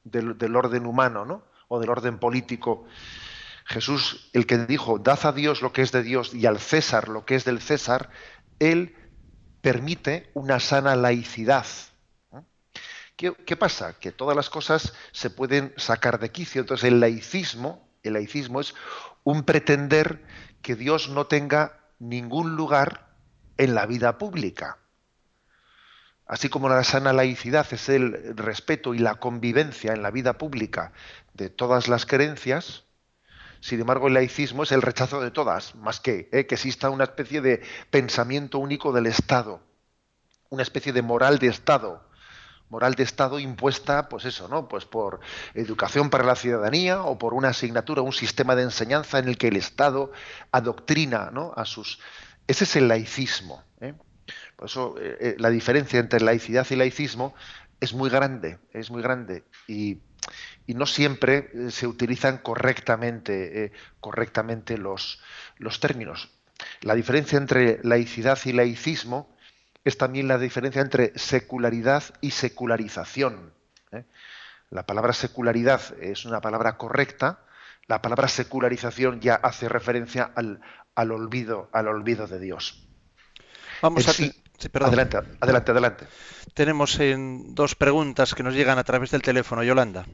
[0.04, 1.42] del, orden humano ¿no?
[1.66, 2.86] o del orden político.
[3.64, 7.08] Jesús, el que dijo, dad a Dios lo que es de Dios y al César
[7.08, 8.10] lo que es del César,
[8.60, 8.94] él
[9.60, 11.66] permite una sana laicidad.
[13.16, 13.98] ¿Qué, ¿Qué, pasa?
[13.98, 16.60] Que todas las cosas se pueden sacar de quicio.
[16.60, 18.76] Entonces el laicismo, el laicismo es
[19.24, 20.22] un pretender
[20.68, 23.06] que Dios no tenga ningún lugar
[23.56, 24.76] en la vida pública.
[26.26, 30.92] Así como la sana laicidad es el respeto y la convivencia en la vida pública
[31.32, 32.84] de todas las creencias,
[33.60, 37.04] sin embargo el laicismo es el rechazo de todas, más que eh, que exista una
[37.04, 39.62] especie de pensamiento único del Estado,
[40.50, 42.06] una especie de moral de Estado,
[42.70, 44.68] moral de Estado impuesta, pues eso, ¿no?
[44.68, 45.20] Pues por
[45.54, 49.48] educación para la ciudadanía o por una asignatura, un sistema de enseñanza en el que
[49.48, 50.12] el Estado
[50.52, 51.52] adoctrina, ¿no?
[51.56, 51.98] A sus.
[52.46, 53.62] Ese es el laicismo.
[53.80, 53.94] ¿eh?
[54.56, 57.34] Por eso eh, eh, la diferencia entre laicidad y laicismo
[57.80, 60.00] es muy grande, es muy grande y,
[60.66, 65.18] no siempre se utilizan correctamente, correctamente los,
[65.56, 66.28] los términos.
[66.82, 69.34] La diferencia entre laicidad y laicismo
[69.88, 73.52] es también la diferencia entre secularidad y secularización.
[73.92, 74.04] ¿eh?
[74.70, 77.40] La palabra secularidad es una palabra correcta,
[77.86, 80.60] la palabra secularización ya hace referencia al,
[80.94, 82.86] al olvido, al olvido de Dios.
[83.80, 86.06] Vamos a sí, sí, adelante, adelante, adelante.
[86.52, 90.04] Tenemos en dos preguntas que nos llegan a través del teléfono, Yolanda.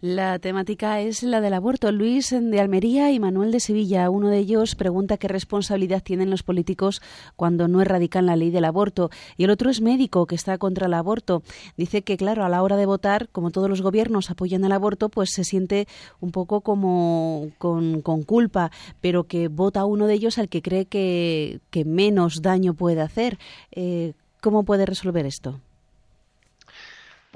[0.00, 1.90] La temática es la del aborto.
[1.90, 4.10] Luis de Almería y Manuel de Sevilla.
[4.10, 7.02] Uno de ellos pregunta qué responsabilidad tienen los políticos
[7.34, 9.10] cuando no erradican la ley del aborto.
[9.36, 11.42] Y el otro es médico, que está contra el aborto.
[11.76, 15.08] Dice que, claro, a la hora de votar, como todos los gobiernos apoyan el aborto,
[15.08, 15.88] pues se siente
[16.20, 18.70] un poco como con, culpa,
[19.00, 23.36] pero que vota uno de ellos al que cree que, que menos daño puede hacer.
[23.72, 25.58] Eh, ¿Cómo puede resolver esto?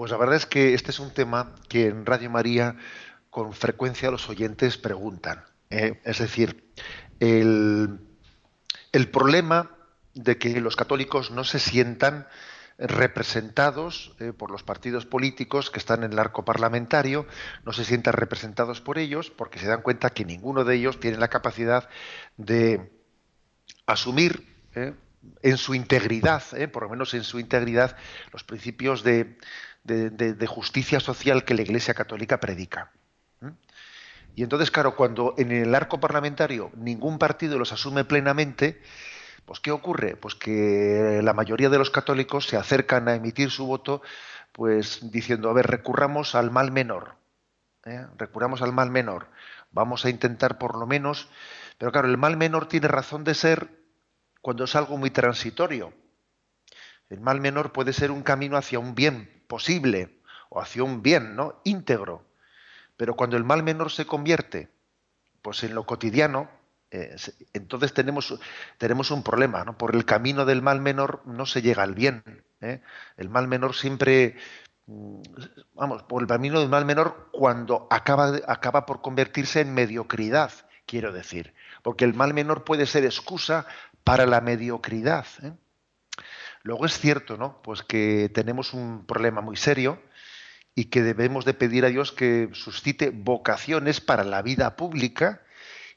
[0.03, 2.75] Pues la verdad es que este es un tema que en Radio María
[3.31, 5.45] con frecuencia los oyentes preguntan.
[5.71, 6.01] ¿eh?
[6.03, 6.73] Es decir,
[7.21, 8.01] el,
[9.13, 9.71] problema
[10.15, 12.27] de que los católicos no se sientan
[12.79, 17.25] representados eh, por los partidos políticos que están en el arco parlamentario,
[17.65, 21.19] no se sientan representados por ellos porque se dan cuenta que ninguno de ellos tiene
[21.19, 21.89] la capacidad
[22.37, 22.91] de
[23.87, 24.95] asumir ¿eh?
[25.43, 26.43] en su integridad,
[26.73, 27.97] por lo menos en su integridad,
[28.33, 29.39] los principios de,
[29.85, 32.93] de, justicia social que la Iglesia Católica predica.
[33.41, 33.51] ¿Mm?
[34.35, 38.81] Y entonces, claro, cuando en el arco parlamentario ningún partido los asume plenamente,
[39.45, 40.17] pues ¿qué ocurre?
[40.17, 44.03] Pues que la mayoría de los católicos se acercan a emitir su voto,
[44.53, 47.17] pues diciendo, a ver, recurramos al mal menor,
[47.85, 48.07] ¿eh?
[48.17, 49.29] recurramos al mal menor,
[49.71, 51.29] vamos a intentar por lo menos,
[51.79, 53.69] pero claro, el mal menor tiene razón de ser
[54.41, 55.93] cuando es algo muy transitorio.
[57.13, 61.37] El mal menor puede ser un camino hacia un bien posible o hacia un bien
[61.37, 61.61] ¿no?
[61.63, 62.25] íntegro.
[62.97, 64.71] Pero cuando el mal menor se convierte
[65.43, 66.49] pues en lo cotidiano,
[66.91, 67.15] eh,
[67.53, 68.35] entonces tenemos,
[68.79, 69.63] tenemos un problema.
[69.63, 69.77] ¿no?
[69.77, 72.23] Por el camino del mal menor no se llega al bien.
[72.63, 72.81] ¿eh?
[73.19, 74.37] El mal menor siempre,
[74.87, 75.21] mm,
[75.75, 80.51] vamos, por el camino del mal menor cuando acaba, acaba por convertirse en mediocridad,
[80.87, 81.53] quiero decir.
[81.83, 83.67] Porque el mal menor puede ser excusa
[84.03, 85.27] para la mediocridad.
[85.43, 85.53] ¿eh?
[86.63, 87.61] Luego es cierto, ¿no?
[87.63, 90.01] Pues que tenemos un problema muy serio
[90.75, 95.43] y que debemos de pedir a Dios que suscite vocaciones para la vida pública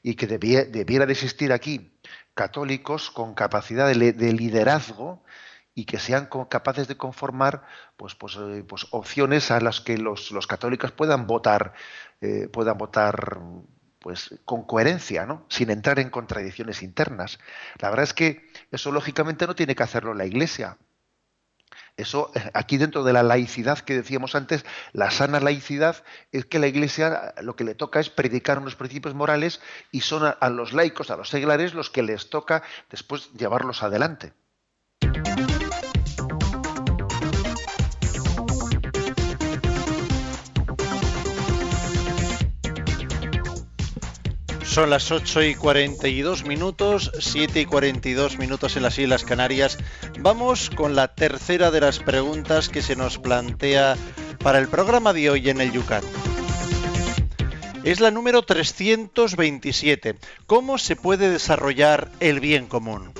[0.02, 1.92] y que debiera de existir aquí
[2.34, 5.24] católicos con capacidad de, de liderazgo
[5.76, 7.62] y que sean capaces de conformar
[7.96, 11.74] pues, pues, eh, pues, opciones a las que los, los católicos puedan votar,
[12.22, 13.38] eh, puedan votar
[14.06, 15.44] pues, con coherencia, ¿no?
[15.48, 17.40] sin entrar en contradicciones internas.
[17.80, 20.78] La verdad es que eso lógicamente no tiene que hacerlo la Iglesia.
[21.96, 26.60] Eso, eh, aquí dentro de la laicidad que decíamos antes, la sana laicidad es que
[26.60, 30.50] la Iglesia lo que le toca es predicar unos principios morales y son a, a
[30.50, 34.34] los laicos, a los seglares, los que les toca después llevarlos adelante.
[44.76, 49.78] Son las 8 y 42 minutos, 7 y 42 minutos en las Islas Canarias.
[50.18, 53.96] Vamos con la tercera de las preguntas que se nos plantea
[54.38, 56.04] para el programa de hoy en el Yucat.
[57.84, 60.18] Es la número 327.
[60.46, 63.14] ¿Cómo se puede desarrollar el bien común?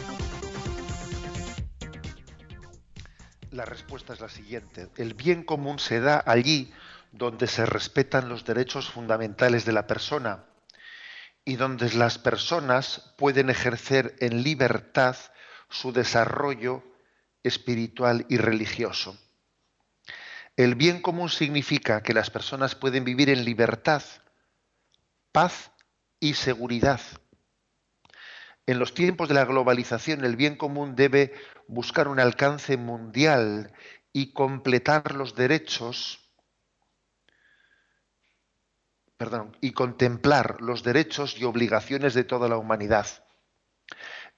[3.50, 4.88] La respuesta es la siguiente.
[4.98, 6.70] El bien común se da allí
[7.12, 10.44] donde se respetan los derechos fundamentales de la persona
[11.46, 15.16] y donde las personas pueden ejercer en libertad
[15.70, 16.82] su desarrollo
[17.44, 19.16] espiritual y religioso.
[20.56, 24.02] El bien común significa que las personas pueden vivir en libertad,
[25.30, 25.70] paz
[26.18, 27.00] y seguridad.
[28.66, 31.32] En los tiempos de la globalización, el bien común debe
[31.68, 33.72] buscar un alcance mundial
[34.12, 36.25] y completar los derechos
[39.16, 43.06] perdón, y contemplar los derechos y obligaciones de toda la humanidad.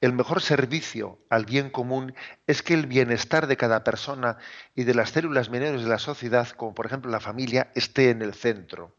[0.01, 2.15] El mejor servicio al bien común
[2.47, 4.39] es que el bienestar de cada persona
[4.77, 8.23] y de las células menores de la sociedad, como por ejemplo la familia, esté en
[8.23, 8.95] el centro.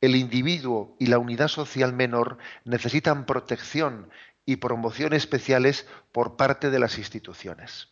[0.00, 4.10] El individuo y la unidad social menor necesitan protección
[4.46, 7.88] y promoción especiales por parte de las instituciones.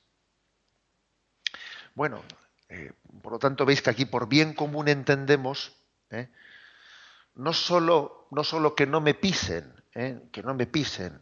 [1.95, 2.23] Bueno,
[2.69, 2.93] eh,
[3.23, 5.78] por lo tanto veis que aquí por bien común entendemos
[6.11, 6.29] ¿eh?
[7.35, 10.23] No, solo, no solo que no me pisen, ¿eh?
[10.33, 11.21] que no me pisen,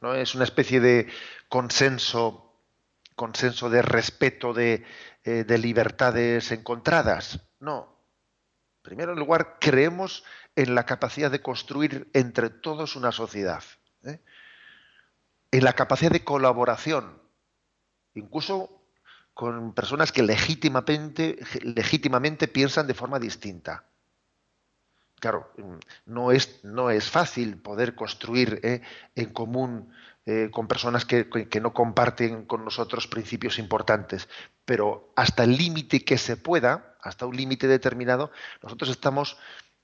[0.00, 1.08] no es una especie de
[1.48, 2.60] consenso,
[3.14, 4.84] consenso de respeto de,
[5.22, 7.40] eh, de libertades encontradas.
[7.60, 7.94] No.
[8.82, 10.24] Primero en lugar, creemos
[10.56, 13.62] en la capacidad de construir entre todos una sociedad,
[14.02, 17.22] en la capacidad de colaboración,
[18.12, 18.82] incluso
[19.32, 21.38] con personas que legítimamente
[22.48, 23.86] piensan de forma distinta
[25.24, 25.50] claro,
[26.06, 28.82] no es, no es fácil poder construir eh,
[29.14, 29.90] en común
[30.26, 34.28] eh, con personas que, que, no comparten con nosotros principios importantes,
[34.66, 39.38] pero hasta el límite que se pueda, hasta un límite determinado, nosotros estamos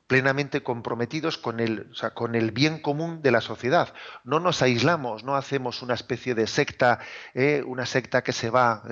[0.06, 3.94] plenamente comprometidos con el, con el bien común de la sociedad.
[4.24, 6.98] No nos aislamos, no hacemos una especie de secta,
[7.32, 8.82] eh, una secta que se va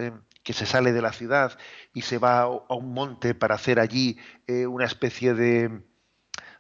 [0.43, 1.59] que se sale de la ciudad
[1.93, 5.83] y se va a un monte para hacer allí una especie de,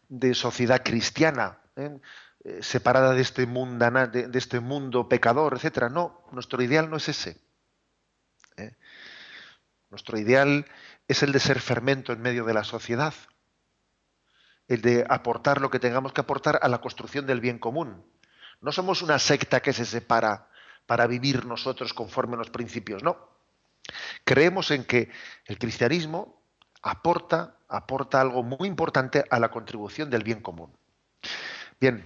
[0.09, 1.98] de sociedad cristiana, ¿eh?
[2.44, 5.88] Eh, separada de este, mundana, de, este mundo pecador, etcétera.
[5.88, 7.36] No, nuestro ideal no es ese.
[8.56, 8.76] ¿eh?
[9.90, 10.64] Nuestro ideal
[11.09, 13.12] es el de ser fermento en medio de la sociedad,
[14.68, 18.04] el de aportar lo que tengamos que aportar a la construcción del bien común.
[18.61, 20.48] No somos una secta que se separa
[20.86, 23.36] para vivir nosotros conforme a los principios, no.
[24.24, 25.11] Creemos en que
[25.46, 26.40] el cristianismo
[26.83, 30.72] aporta aporta algo muy importante a la contribución del bien común.
[31.81, 31.97] Bien,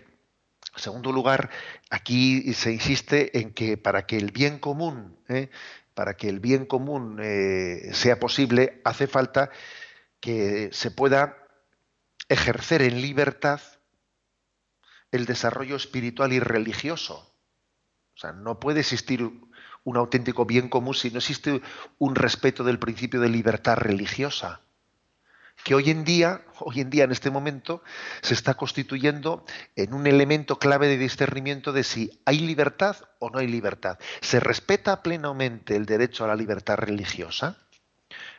[0.75, 1.51] en segundo lugar,
[1.91, 5.51] aquí se insiste en que para que el bien común, ¿eh?
[5.95, 9.51] para que el bien común eh, sea posible, hace falta
[10.21, 11.39] que se pueda
[12.29, 13.61] ejercer en libertad
[15.11, 17.35] el desarrollo espiritual y religioso.
[18.15, 19.31] O sea, no puede existir
[19.85, 21.61] un auténtico bien común si no existe
[21.99, 24.61] un respeto del principio de libertad religiosa
[25.65, 27.83] que hoy en día, hoy en día en este momento,
[28.21, 29.45] se está constituyendo
[29.77, 33.99] en un elemento clave de discernimiento de si hay libertad o no hay libertad.
[34.21, 37.59] ¿Se respeta plenamente el derecho a la libertad religiosa?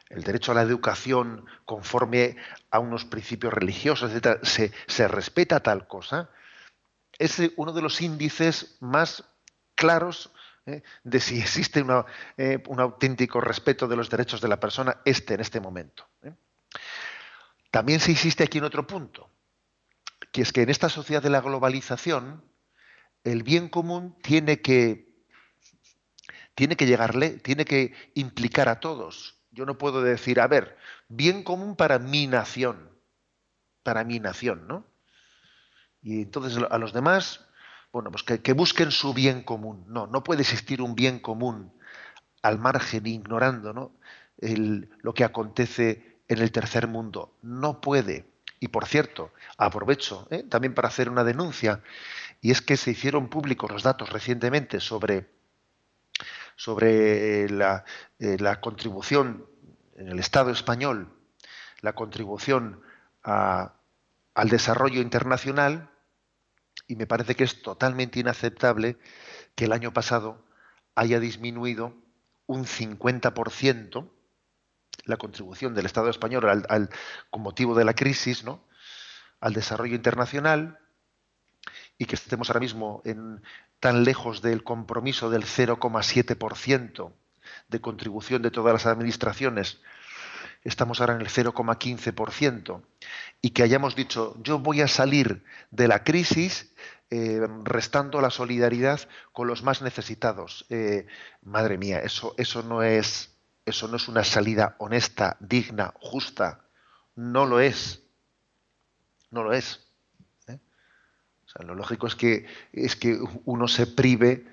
[0.09, 2.35] el derecho a la educación conforme
[2.69, 6.29] a unos principios religiosos, etc., ¿se, se respeta tal cosa?
[7.17, 9.23] Es uno de los índices más
[9.73, 10.31] claros
[10.65, 10.83] ¿eh?
[11.03, 11.85] de si existe
[12.37, 16.07] eh, un auténtico respeto de los derechos de la persona, este en este momento.
[16.23, 16.33] ¿eh?
[17.71, 19.29] También se insiste aquí en otro punto,
[20.31, 22.43] que es que en esta sociedad de la globalización,
[23.23, 25.13] el bien común tiene que,
[26.55, 29.39] tiene que llegarle, tiene que implicar a todos.
[29.51, 32.89] Yo no puedo decir, a ver, bien común para mi nación,
[33.83, 34.85] para mi nación, ¿no?
[36.01, 37.47] Y entonces a los demás,
[37.93, 39.85] bueno, pues que, que busquen su bien común.
[39.87, 41.71] No, no puede existir un bien común
[42.41, 43.91] al margen, ignorando ¿no?
[44.39, 47.35] El- lo que acontece en el tercer mundo.
[47.43, 48.25] No puede.
[48.59, 50.43] Y por cierto, aprovecho ¿eh?
[50.43, 51.81] también para hacer una denuncia,
[52.41, 55.29] y es que se hicieron públicos los datos recientemente sobre,
[56.55, 57.85] sobre eh, la,
[58.19, 59.45] eh, la contribución
[59.97, 61.09] en el Estado español,
[61.81, 62.81] la contribución
[63.23, 65.89] al desarrollo internacional,
[66.87, 68.97] y me parece que es totalmente inaceptable
[69.55, 70.43] que el año pasado
[70.95, 71.95] haya disminuido
[72.45, 74.09] un 50%
[75.05, 76.89] la contribución del Estado español al,
[77.29, 78.63] con motivo de la crisis, ¿no?
[79.39, 80.79] al desarrollo internacional
[81.97, 83.41] y que estemos ahora mismo en,
[83.79, 87.13] tan lejos del compromiso del 0,7%
[87.67, 89.81] de contribución de todas las administraciones,
[90.63, 92.81] estamos ahora en el 0,15%,
[93.41, 96.73] y que hayamos dicho, yo voy a salir de la crisis
[97.09, 99.01] eh, restando la solidaridad
[99.33, 100.65] con los más necesitados.
[100.69, 101.05] Eh,
[101.43, 103.35] madre mía, eso, eso, no es,
[103.65, 106.65] eso no es una salida honesta, digna, justa.
[107.15, 108.01] No lo es.
[109.29, 109.85] No lo es.
[110.47, 110.57] ¿eh?
[111.59, 114.47] Lo lógico es que, es que uno se prive,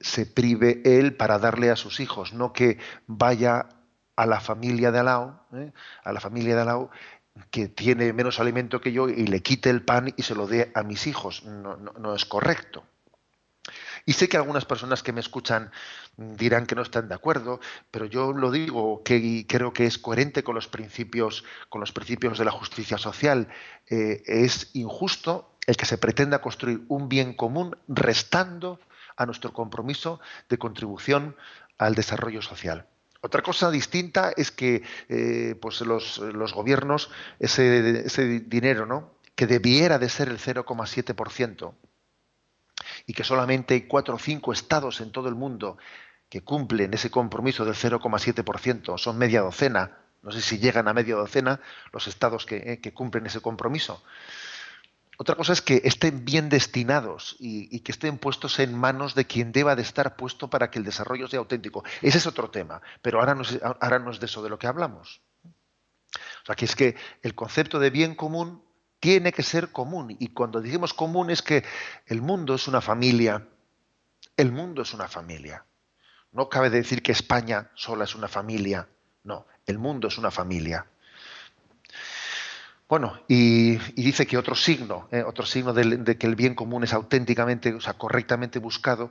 [0.00, 3.68] se prive él para darle a sus hijos, no que vaya
[4.16, 5.72] a la familia de al lado, ¿eh?
[6.02, 6.90] a la familia de al lado
[7.50, 10.72] que tiene menos alimento que yo y le quite el pan y se lo dé
[10.74, 11.44] a mis hijos.
[11.44, 12.84] No, es correcto.
[14.06, 15.70] Y sé que algunas personas que me escuchan
[16.16, 17.60] dirán que no están de acuerdo,
[17.90, 22.38] pero yo lo digo que creo que es coherente con los principios, con los principios
[22.38, 23.48] de la justicia social.
[23.90, 28.78] Eh, es injusto el que se pretenda construir un bien común restando
[29.16, 31.36] a nuestro compromiso de contribución
[31.76, 32.86] al desarrollo social.
[33.22, 39.16] Otra cosa distinta es que eh, pues los, los gobiernos, ese, ese dinero, ¿no?
[39.34, 41.74] que debiera de ser el 0,7%,
[43.06, 45.76] y que solamente hay cuatro o cinco estados en todo el mundo
[46.28, 51.14] que cumplen ese compromiso del 0,7%, son media docena, no sé si llegan a media
[51.14, 51.60] docena
[51.92, 54.02] los estados que, eh, que cumplen ese compromiso.
[55.18, 59.50] Otra cosa es que estén bien destinados y, que estén puestos en manos de quien
[59.50, 61.84] deba de estar puesto para que el desarrollo sea auténtico.
[62.02, 64.58] Ese es otro tema, pero ahora no es, ahora no es de eso de lo
[64.58, 65.22] que hablamos.
[66.14, 68.62] O sea, que es que el concepto de bien común
[69.00, 70.14] tiene que ser común.
[70.18, 71.64] Y cuando decimos común es que
[72.06, 73.46] el mundo es una familia.
[74.36, 75.64] El mundo es una familia.
[76.32, 78.88] No cabe decir que España sola es una familia.
[79.24, 80.86] No, el mundo es una familia.
[82.88, 86.92] Bueno, y, dice que otro signo, eh, otro signo de, que el bien común es
[86.92, 89.10] auténticamente, o sea, correctamente buscado,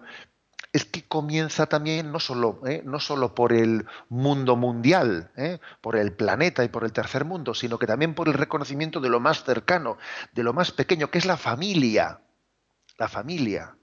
[0.72, 5.98] es que comienza también no solo, eh, no solo por el mundo mundial, eh, por
[5.98, 9.20] el planeta y por el tercer mundo, sino que también por el reconocimiento de lo
[9.20, 9.98] más cercano,
[10.34, 12.22] de lo más pequeño, que es la familia.
[12.98, 13.76] La familia.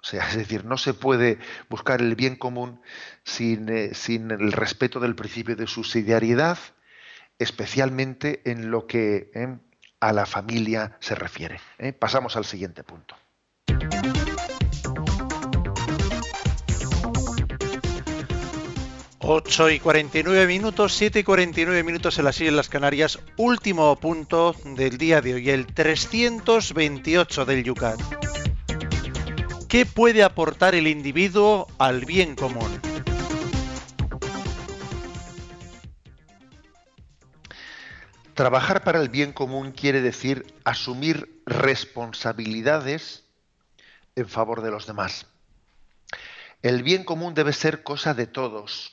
[0.00, 2.80] O sea, es decir, no se puede buscar el bien común
[3.24, 6.56] sin, sin el respeto del principio de subsidiariedad,
[7.38, 9.56] especialmente en lo que eh,
[10.00, 11.60] a la familia se refiere.
[11.78, 11.92] eh.
[11.92, 13.16] Pasamos al siguiente punto.
[19.20, 23.18] Ocho y 49 minutos, 7 y 49 minutos en las Islas Canarias.
[23.36, 28.00] Último punto del día de hoy, el 328 del Yucat.
[29.68, 32.80] ¿Qué puede aportar el individuo al bien común?
[38.38, 43.24] Trabajar para el bien común quiere decir asumir responsabilidades
[44.14, 45.26] en favor de los demás.
[46.62, 48.92] El bien común debe ser cosa de todos.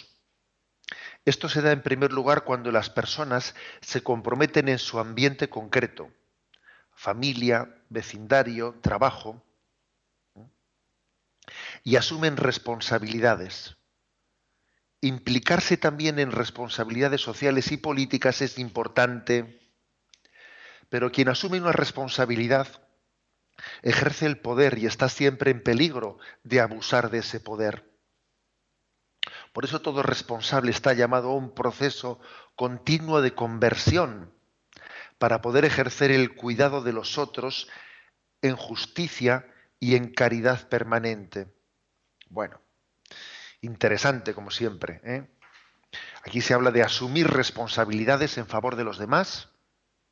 [1.26, 6.10] Esto se da en primer lugar cuando las personas se comprometen en su ambiente concreto,
[6.96, 9.44] familia, vecindario, trabajo,
[11.84, 13.75] y asumen responsabilidades.
[15.06, 19.60] Implicarse también en responsabilidades sociales y políticas es importante,
[20.90, 22.68] pero quien asume una responsabilidad
[23.84, 27.88] ejerce el poder y está siempre en peligro de abusar de ese poder.
[29.54, 32.20] Por eso todo responsable está llamado a un proceso
[32.56, 34.34] continuo de conversión
[35.20, 37.70] para poder ejercer el cuidado de los otros
[38.42, 39.46] en justicia
[39.80, 41.54] y en caridad permanente.
[42.28, 42.65] Bueno,
[43.66, 45.02] interesante como siempre.
[45.04, 45.28] ¿eh?
[46.24, 49.50] Aquí se habla de asumir responsabilidades en favor de los demás.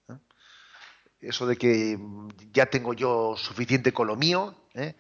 [0.10, 0.18] ¿eh?
[1.22, 1.98] Eso de que
[2.52, 4.56] ya tengo yo suficiente con lo mío.
[4.74, 4.96] ¿eh?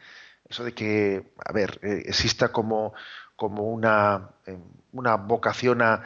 [0.47, 2.93] Eso de que, a ver, exista como,
[3.35, 4.31] como una,
[4.91, 6.03] una vocación a,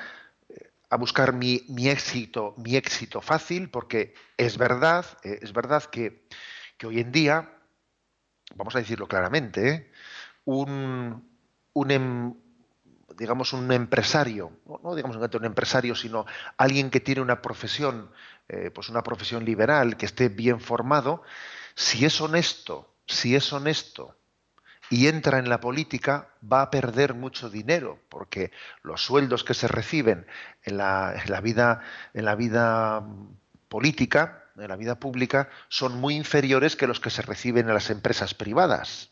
[0.90, 6.28] a buscar mi, mi éxito, mi éxito fácil, porque es verdad, es verdad que,
[6.78, 7.52] que hoy en día,
[8.56, 9.92] vamos a decirlo claramente,
[10.46, 11.37] un,
[11.78, 12.34] un em-
[13.18, 14.52] digamos un empresario,
[14.84, 16.26] no, digamos un empresario, sino
[16.58, 18.12] alguien que tiene una profesión,
[18.48, 21.24] eh, pues una profesión liberal, que esté bien formado,
[21.74, 24.16] si es honesto, si es honesto
[24.90, 28.52] y entra en la política, va a perder mucho dinero, porque
[28.84, 30.26] los sueldos que se reciben
[30.64, 31.82] en la, en la vida,
[32.14, 33.04] en la vida
[33.68, 37.90] política, en la vida pública, son muy inferiores que los que se reciben en las
[37.90, 39.12] empresas privadas.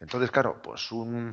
[0.00, 1.32] Entonces, claro, pues un,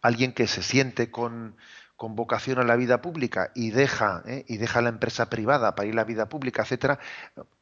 [0.00, 1.56] alguien que se siente con,
[1.96, 4.44] con vocación a la vida pública y deja, ¿eh?
[4.48, 6.98] y deja la empresa privada para ir a la vida pública, etcétera,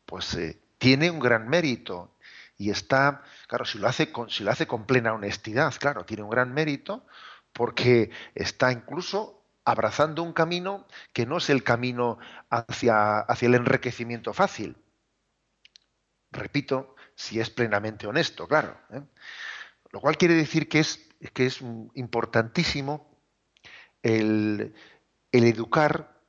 [0.07, 2.17] pues eh, tiene un gran mérito
[2.57, 6.23] y está, claro, si lo hace con, si lo hace con plena honestidad, claro, tiene
[6.23, 7.05] un gran mérito
[7.53, 12.19] porque está incluso abrazando un camino que no es el camino
[12.51, 14.77] hacia, hacia el enriquecimiento fácil.
[16.31, 18.77] Repito, si es plenamente honesto, claro.
[18.91, 19.01] ¿eh?
[19.95, 21.61] Lo cual quiere decir que es, que es
[21.95, 23.17] importantísimo
[24.03, 24.75] el,
[25.31, 26.21] educar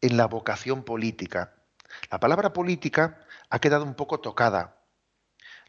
[0.00, 1.54] en la vocación política.
[2.10, 3.20] La palabra política
[3.50, 4.82] ha quedado un poco tocada.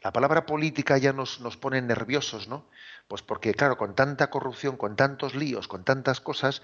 [0.02, 2.68] La palabra política ya nos, nos pone nerviosos, ¿no?
[3.06, 6.62] Pues porque, claro, con tanta corrupción, con tantos líos, con tantas cosas,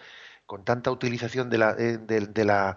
[0.51, 2.77] con tanta utilización de la, eh, de, la,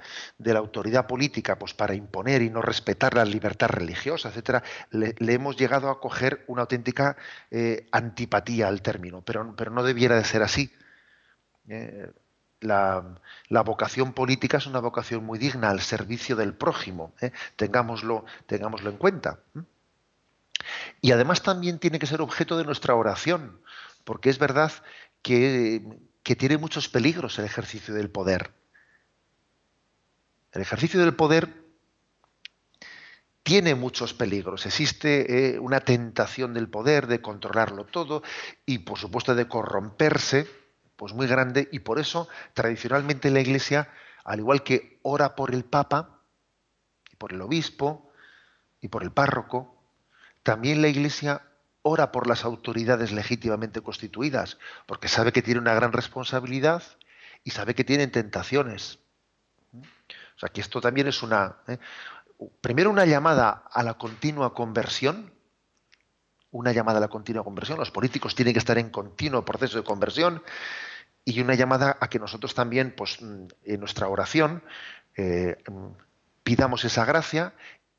[0.56, 4.62] autoridad política pues para imponer y no respetar la libertad religiosa, etcétera,
[4.92, 7.18] le, hemos llegado a coger una auténtica
[7.50, 10.72] eh, antipatía al término, pero, no debiera de ser así.
[11.68, 12.12] Eh,
[12.60, 13.18] la,
[13.66, 17.16] vocación política es una vocación muy digna al servicio del prójimo,
[17.56, 19.40] tengámoslo en cuenta.
[21.02, 23.60] Y además también tiene que ser objeto de nuestra oración,
[24.04, 24.72] porque es verdad
[25.24, 25.82] que,
[26.24, 28.54] que tiene muchos peligros el ejercicio del poder.
[30.54, 31.64] El ejercicio del poder
[33.44, 34.66] tiene muchos peligros.
[34.66, 38.24] Existe eh, una tentación del poder de controlarlo todo
[38.66, 40.48] y, por supuesto, de corromperse,
[40.96, 41.68] pues muy grande.
[41.72, 43.90] Y por eso, tradicionalmente, la Iglesia,
[44.24, 46.22] al igual que ora por el Papa,
[47.12, 48.10] y por el obispo,
[48.80, 49.76] y por el párroco,
[50.44, 51.42] también la Iglesia
[51.84, 54.58] ora por las autoridades legítimamente constituidas,
[54.88, 56.82] porque sabe que tiene una gran responsabilidad
[57.44, 59.00] y sabe que tienen tentaciones.
[59.74, 61.58] O sea, que esto también es una...
[61.68, 61.78] ¿eh?
[62.62, 65.34] Primero una llamada a la continua conversión,
[66.52, 69.84] una llamada a la continua conversión, los políticos tienen que estar en continuo proceso de
[69.84, 70.42] conversión,
[71.26, 74.64] y una llamada a que nosotros también, pues, en nuestra oración,
[75.16, 75.64] eh,
[76.44, 77.54] pidamos esa gracia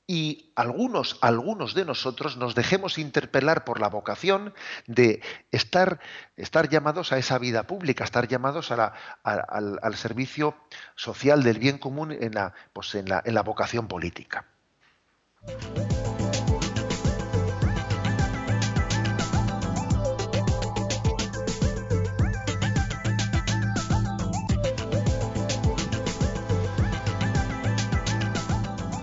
[0.07, 4.52] y algunos, algunos de nosotros nos dejemos interpelar por la vocación
[4.86, 6.00] de estar,
[6.36, 8.92] estar llamados a esa vida pública, estar llamados al,
[9.22, 10.57] al, servicio
[10.94, 14.46] social del bien común en la, pues en la, en la vocación política.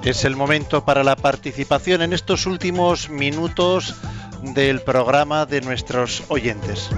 [0.03, 3.95] Es el momento para la participación en estos últimos minutos
[4.41, 6.89] del programa de nuestros oyentes.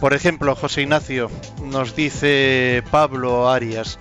[0.00, 1.30] Por ejemplo, José Ignacio,
[1.62, 3.96] nos dice Pablo Arias,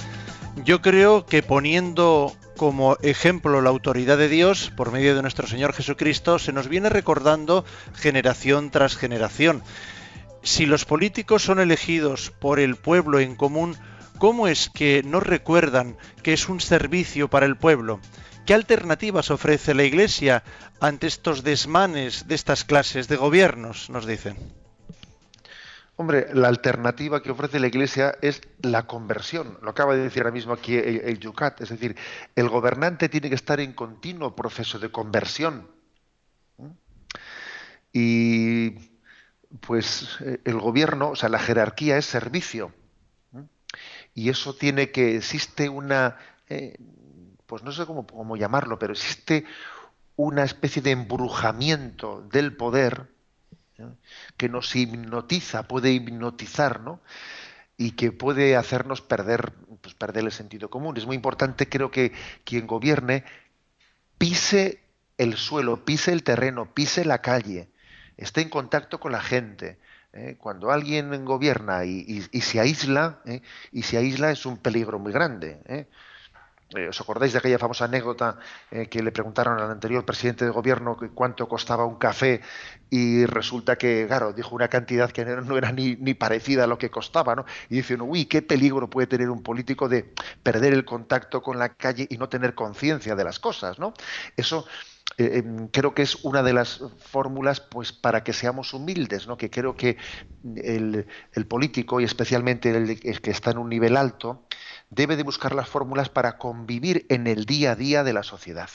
[0.64, 5.74] yo creo que poniendo como ejemplo la autoridad de Dios por medio de nuestro Señor
[5.74, 7.64] Jesucristo, se nos viene recordando
[7.94, 9.62] generación tras generación
[10.46, 13.76] si los políticos son elegidos por el pueblo en común,
[14.20, 18.00] ¿cómo es que no recuerdan que es un servicio para el pueblo?
[18.46, 20.44] ¿Qué alternativas ofrece la Iglesia
[20.80, 23.90] ante estos desmanes de estas clases de gobiernos?
[23.90, 24.38] Nos dicen.
[25.96, 29.58] Hombre, la alternativa que ofrece la Iglesia es la conversión.
[29.64, 31.62] Lo acaba de decir ahora mismo aquí el, Yucat.
[31.62, 31.96] Es decir,
[32.36, 35.68] el gobernante tiene que estar en continuo proceso de conversión.
[37.92, 38.95] Y
[39.62, 42.74] pues el gobierno, o sea, la jerarquía es servicio.
[44.14, 46.78] Y eso tiene que, existe una, eh,
[47.46, 49.46] pues no sé cómo, cómo, llamarlo, pero existe
[50.16, 53.10] una especie de embrujamiento del poder
[53.78, 53.88] ¿eh?
[54.38, 57.02] que nos hipnotiza, puede hipnotizar, ¿no?
[57.78, 59.52] Y que puede hacernos perder,
[59.82, 60.96] pues perder el sentido común.
[60.96, 62.14] Es muy importante, creo que
[62.46, 63.26] quien gobierne
[64.18, 64.82] pise
[65.18, 67.70] el suelo, pise el terreno, pise la calle,
[68.18, 69.78] esté en contacto con la gente.
[70.16, 70.36] ¿eh?
[70.40, 73.42] Cuando alguien gobierna y, se aísla, ¿eh?
[73.72, 75.60] y se aísla es un peligro muy grande.
[75.66, 75.86] ¿eh?
[76.90, 78.38] ¿Os acordáis de aquella famosa anécdota
[78.90, 82.42] que le preguntaron al anterior presidente de gobierno cuánto costaba un café
[82.90, 86.90] y resulta que, claro, dijo una cantidad que no era ni, parecida a lo que
[86.90, 87.46] costaba, ¿no?
[87.70, 90.12] Y dice uy, qué peligro puede tener un político de
[90.42, 93.94] perder el contacto con la calle y no tener conciencia de las cosas, ¿no?
[94.36, 94.66] Eso
[95.18, 99.38] eh, em, creo que es una de las fórmulas pues para que seamos humildes, ¿no?
[99.38, 99.98] Que creo que
[100.56, 104.46] el, el político y especialmente el, el que está en un nivel alto
[104.90, 108.70] debe de buscar las fórmulas para convivir en el día a día de la sociedad.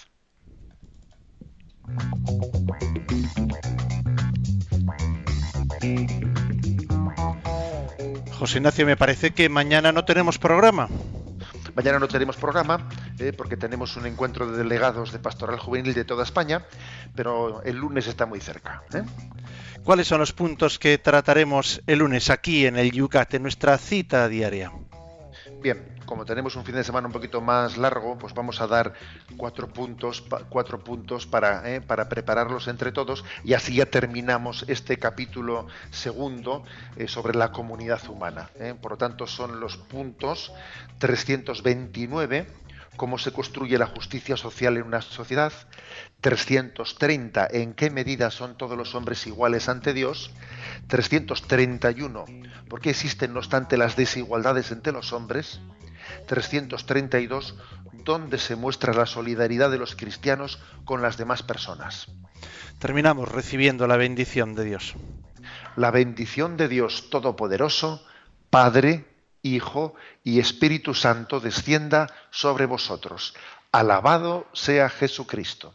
[8.39, 10.89] José Ignacio, me parece que mañana no tenemos programa.
[11.81, 12.87] Mañana no tenemos programa
[13.19, 16.67] eh, porque tenemos un encuentro de delegados de Pastoral Juvenil de toda España,
[17.17, 18.83] pero el lunes está muy cerca.
[18.93, 19.03] ¿eh?
[19.83, 24.29] ¿Cuáles son los puntos que trataremos el lunes aquí en el Yucat, en nuestra cita
[24.29, 24.71] diaria?
[25.63, 28.95] Bien, como tenemos un fin de semana un poquito más largo, pues vamos a dar
[29.37, 34.99] cuatro puntos, cuatro puntos para, eh, para prepararlos entre todos y así ya terminamos este
[34.99, 36.65] capítulo segundo
[36.97, 38.51] eh, sobre la comunidad humana.
[38.57, 38.75] eh.
[38.75, 40.53] Por lo tanto, son los puntos
[40.99, 42.49] 329,
[42.97, 45.53] cómo se construye la justicia social en una sociedad,
[46.23, 50.33] 330, en qué medida son todos los hombres iguales ante Dios,
[50.89, 52.25] 331,
[52.69, 55.61] por qué existen no obstante las desigualdades entre los hombres,
[56.27, 57.55] 332,
[58.05, 62.09] dónde se muestra la solidaridad de los cristianos con las demás personas.
[62.79, 64.95] Terminamos recibiendo la bendición de Dios.
[65.77, 68.05] La bendición de Dios Todopoderoso,
[68.49, 69.07] Padre,
[69.43, 69.95] Hijo
[70.25, 73.35] y Espíritu Santo descienda sobre vosotros.
[73.73, 75.75] Alabado sea Jesucristo.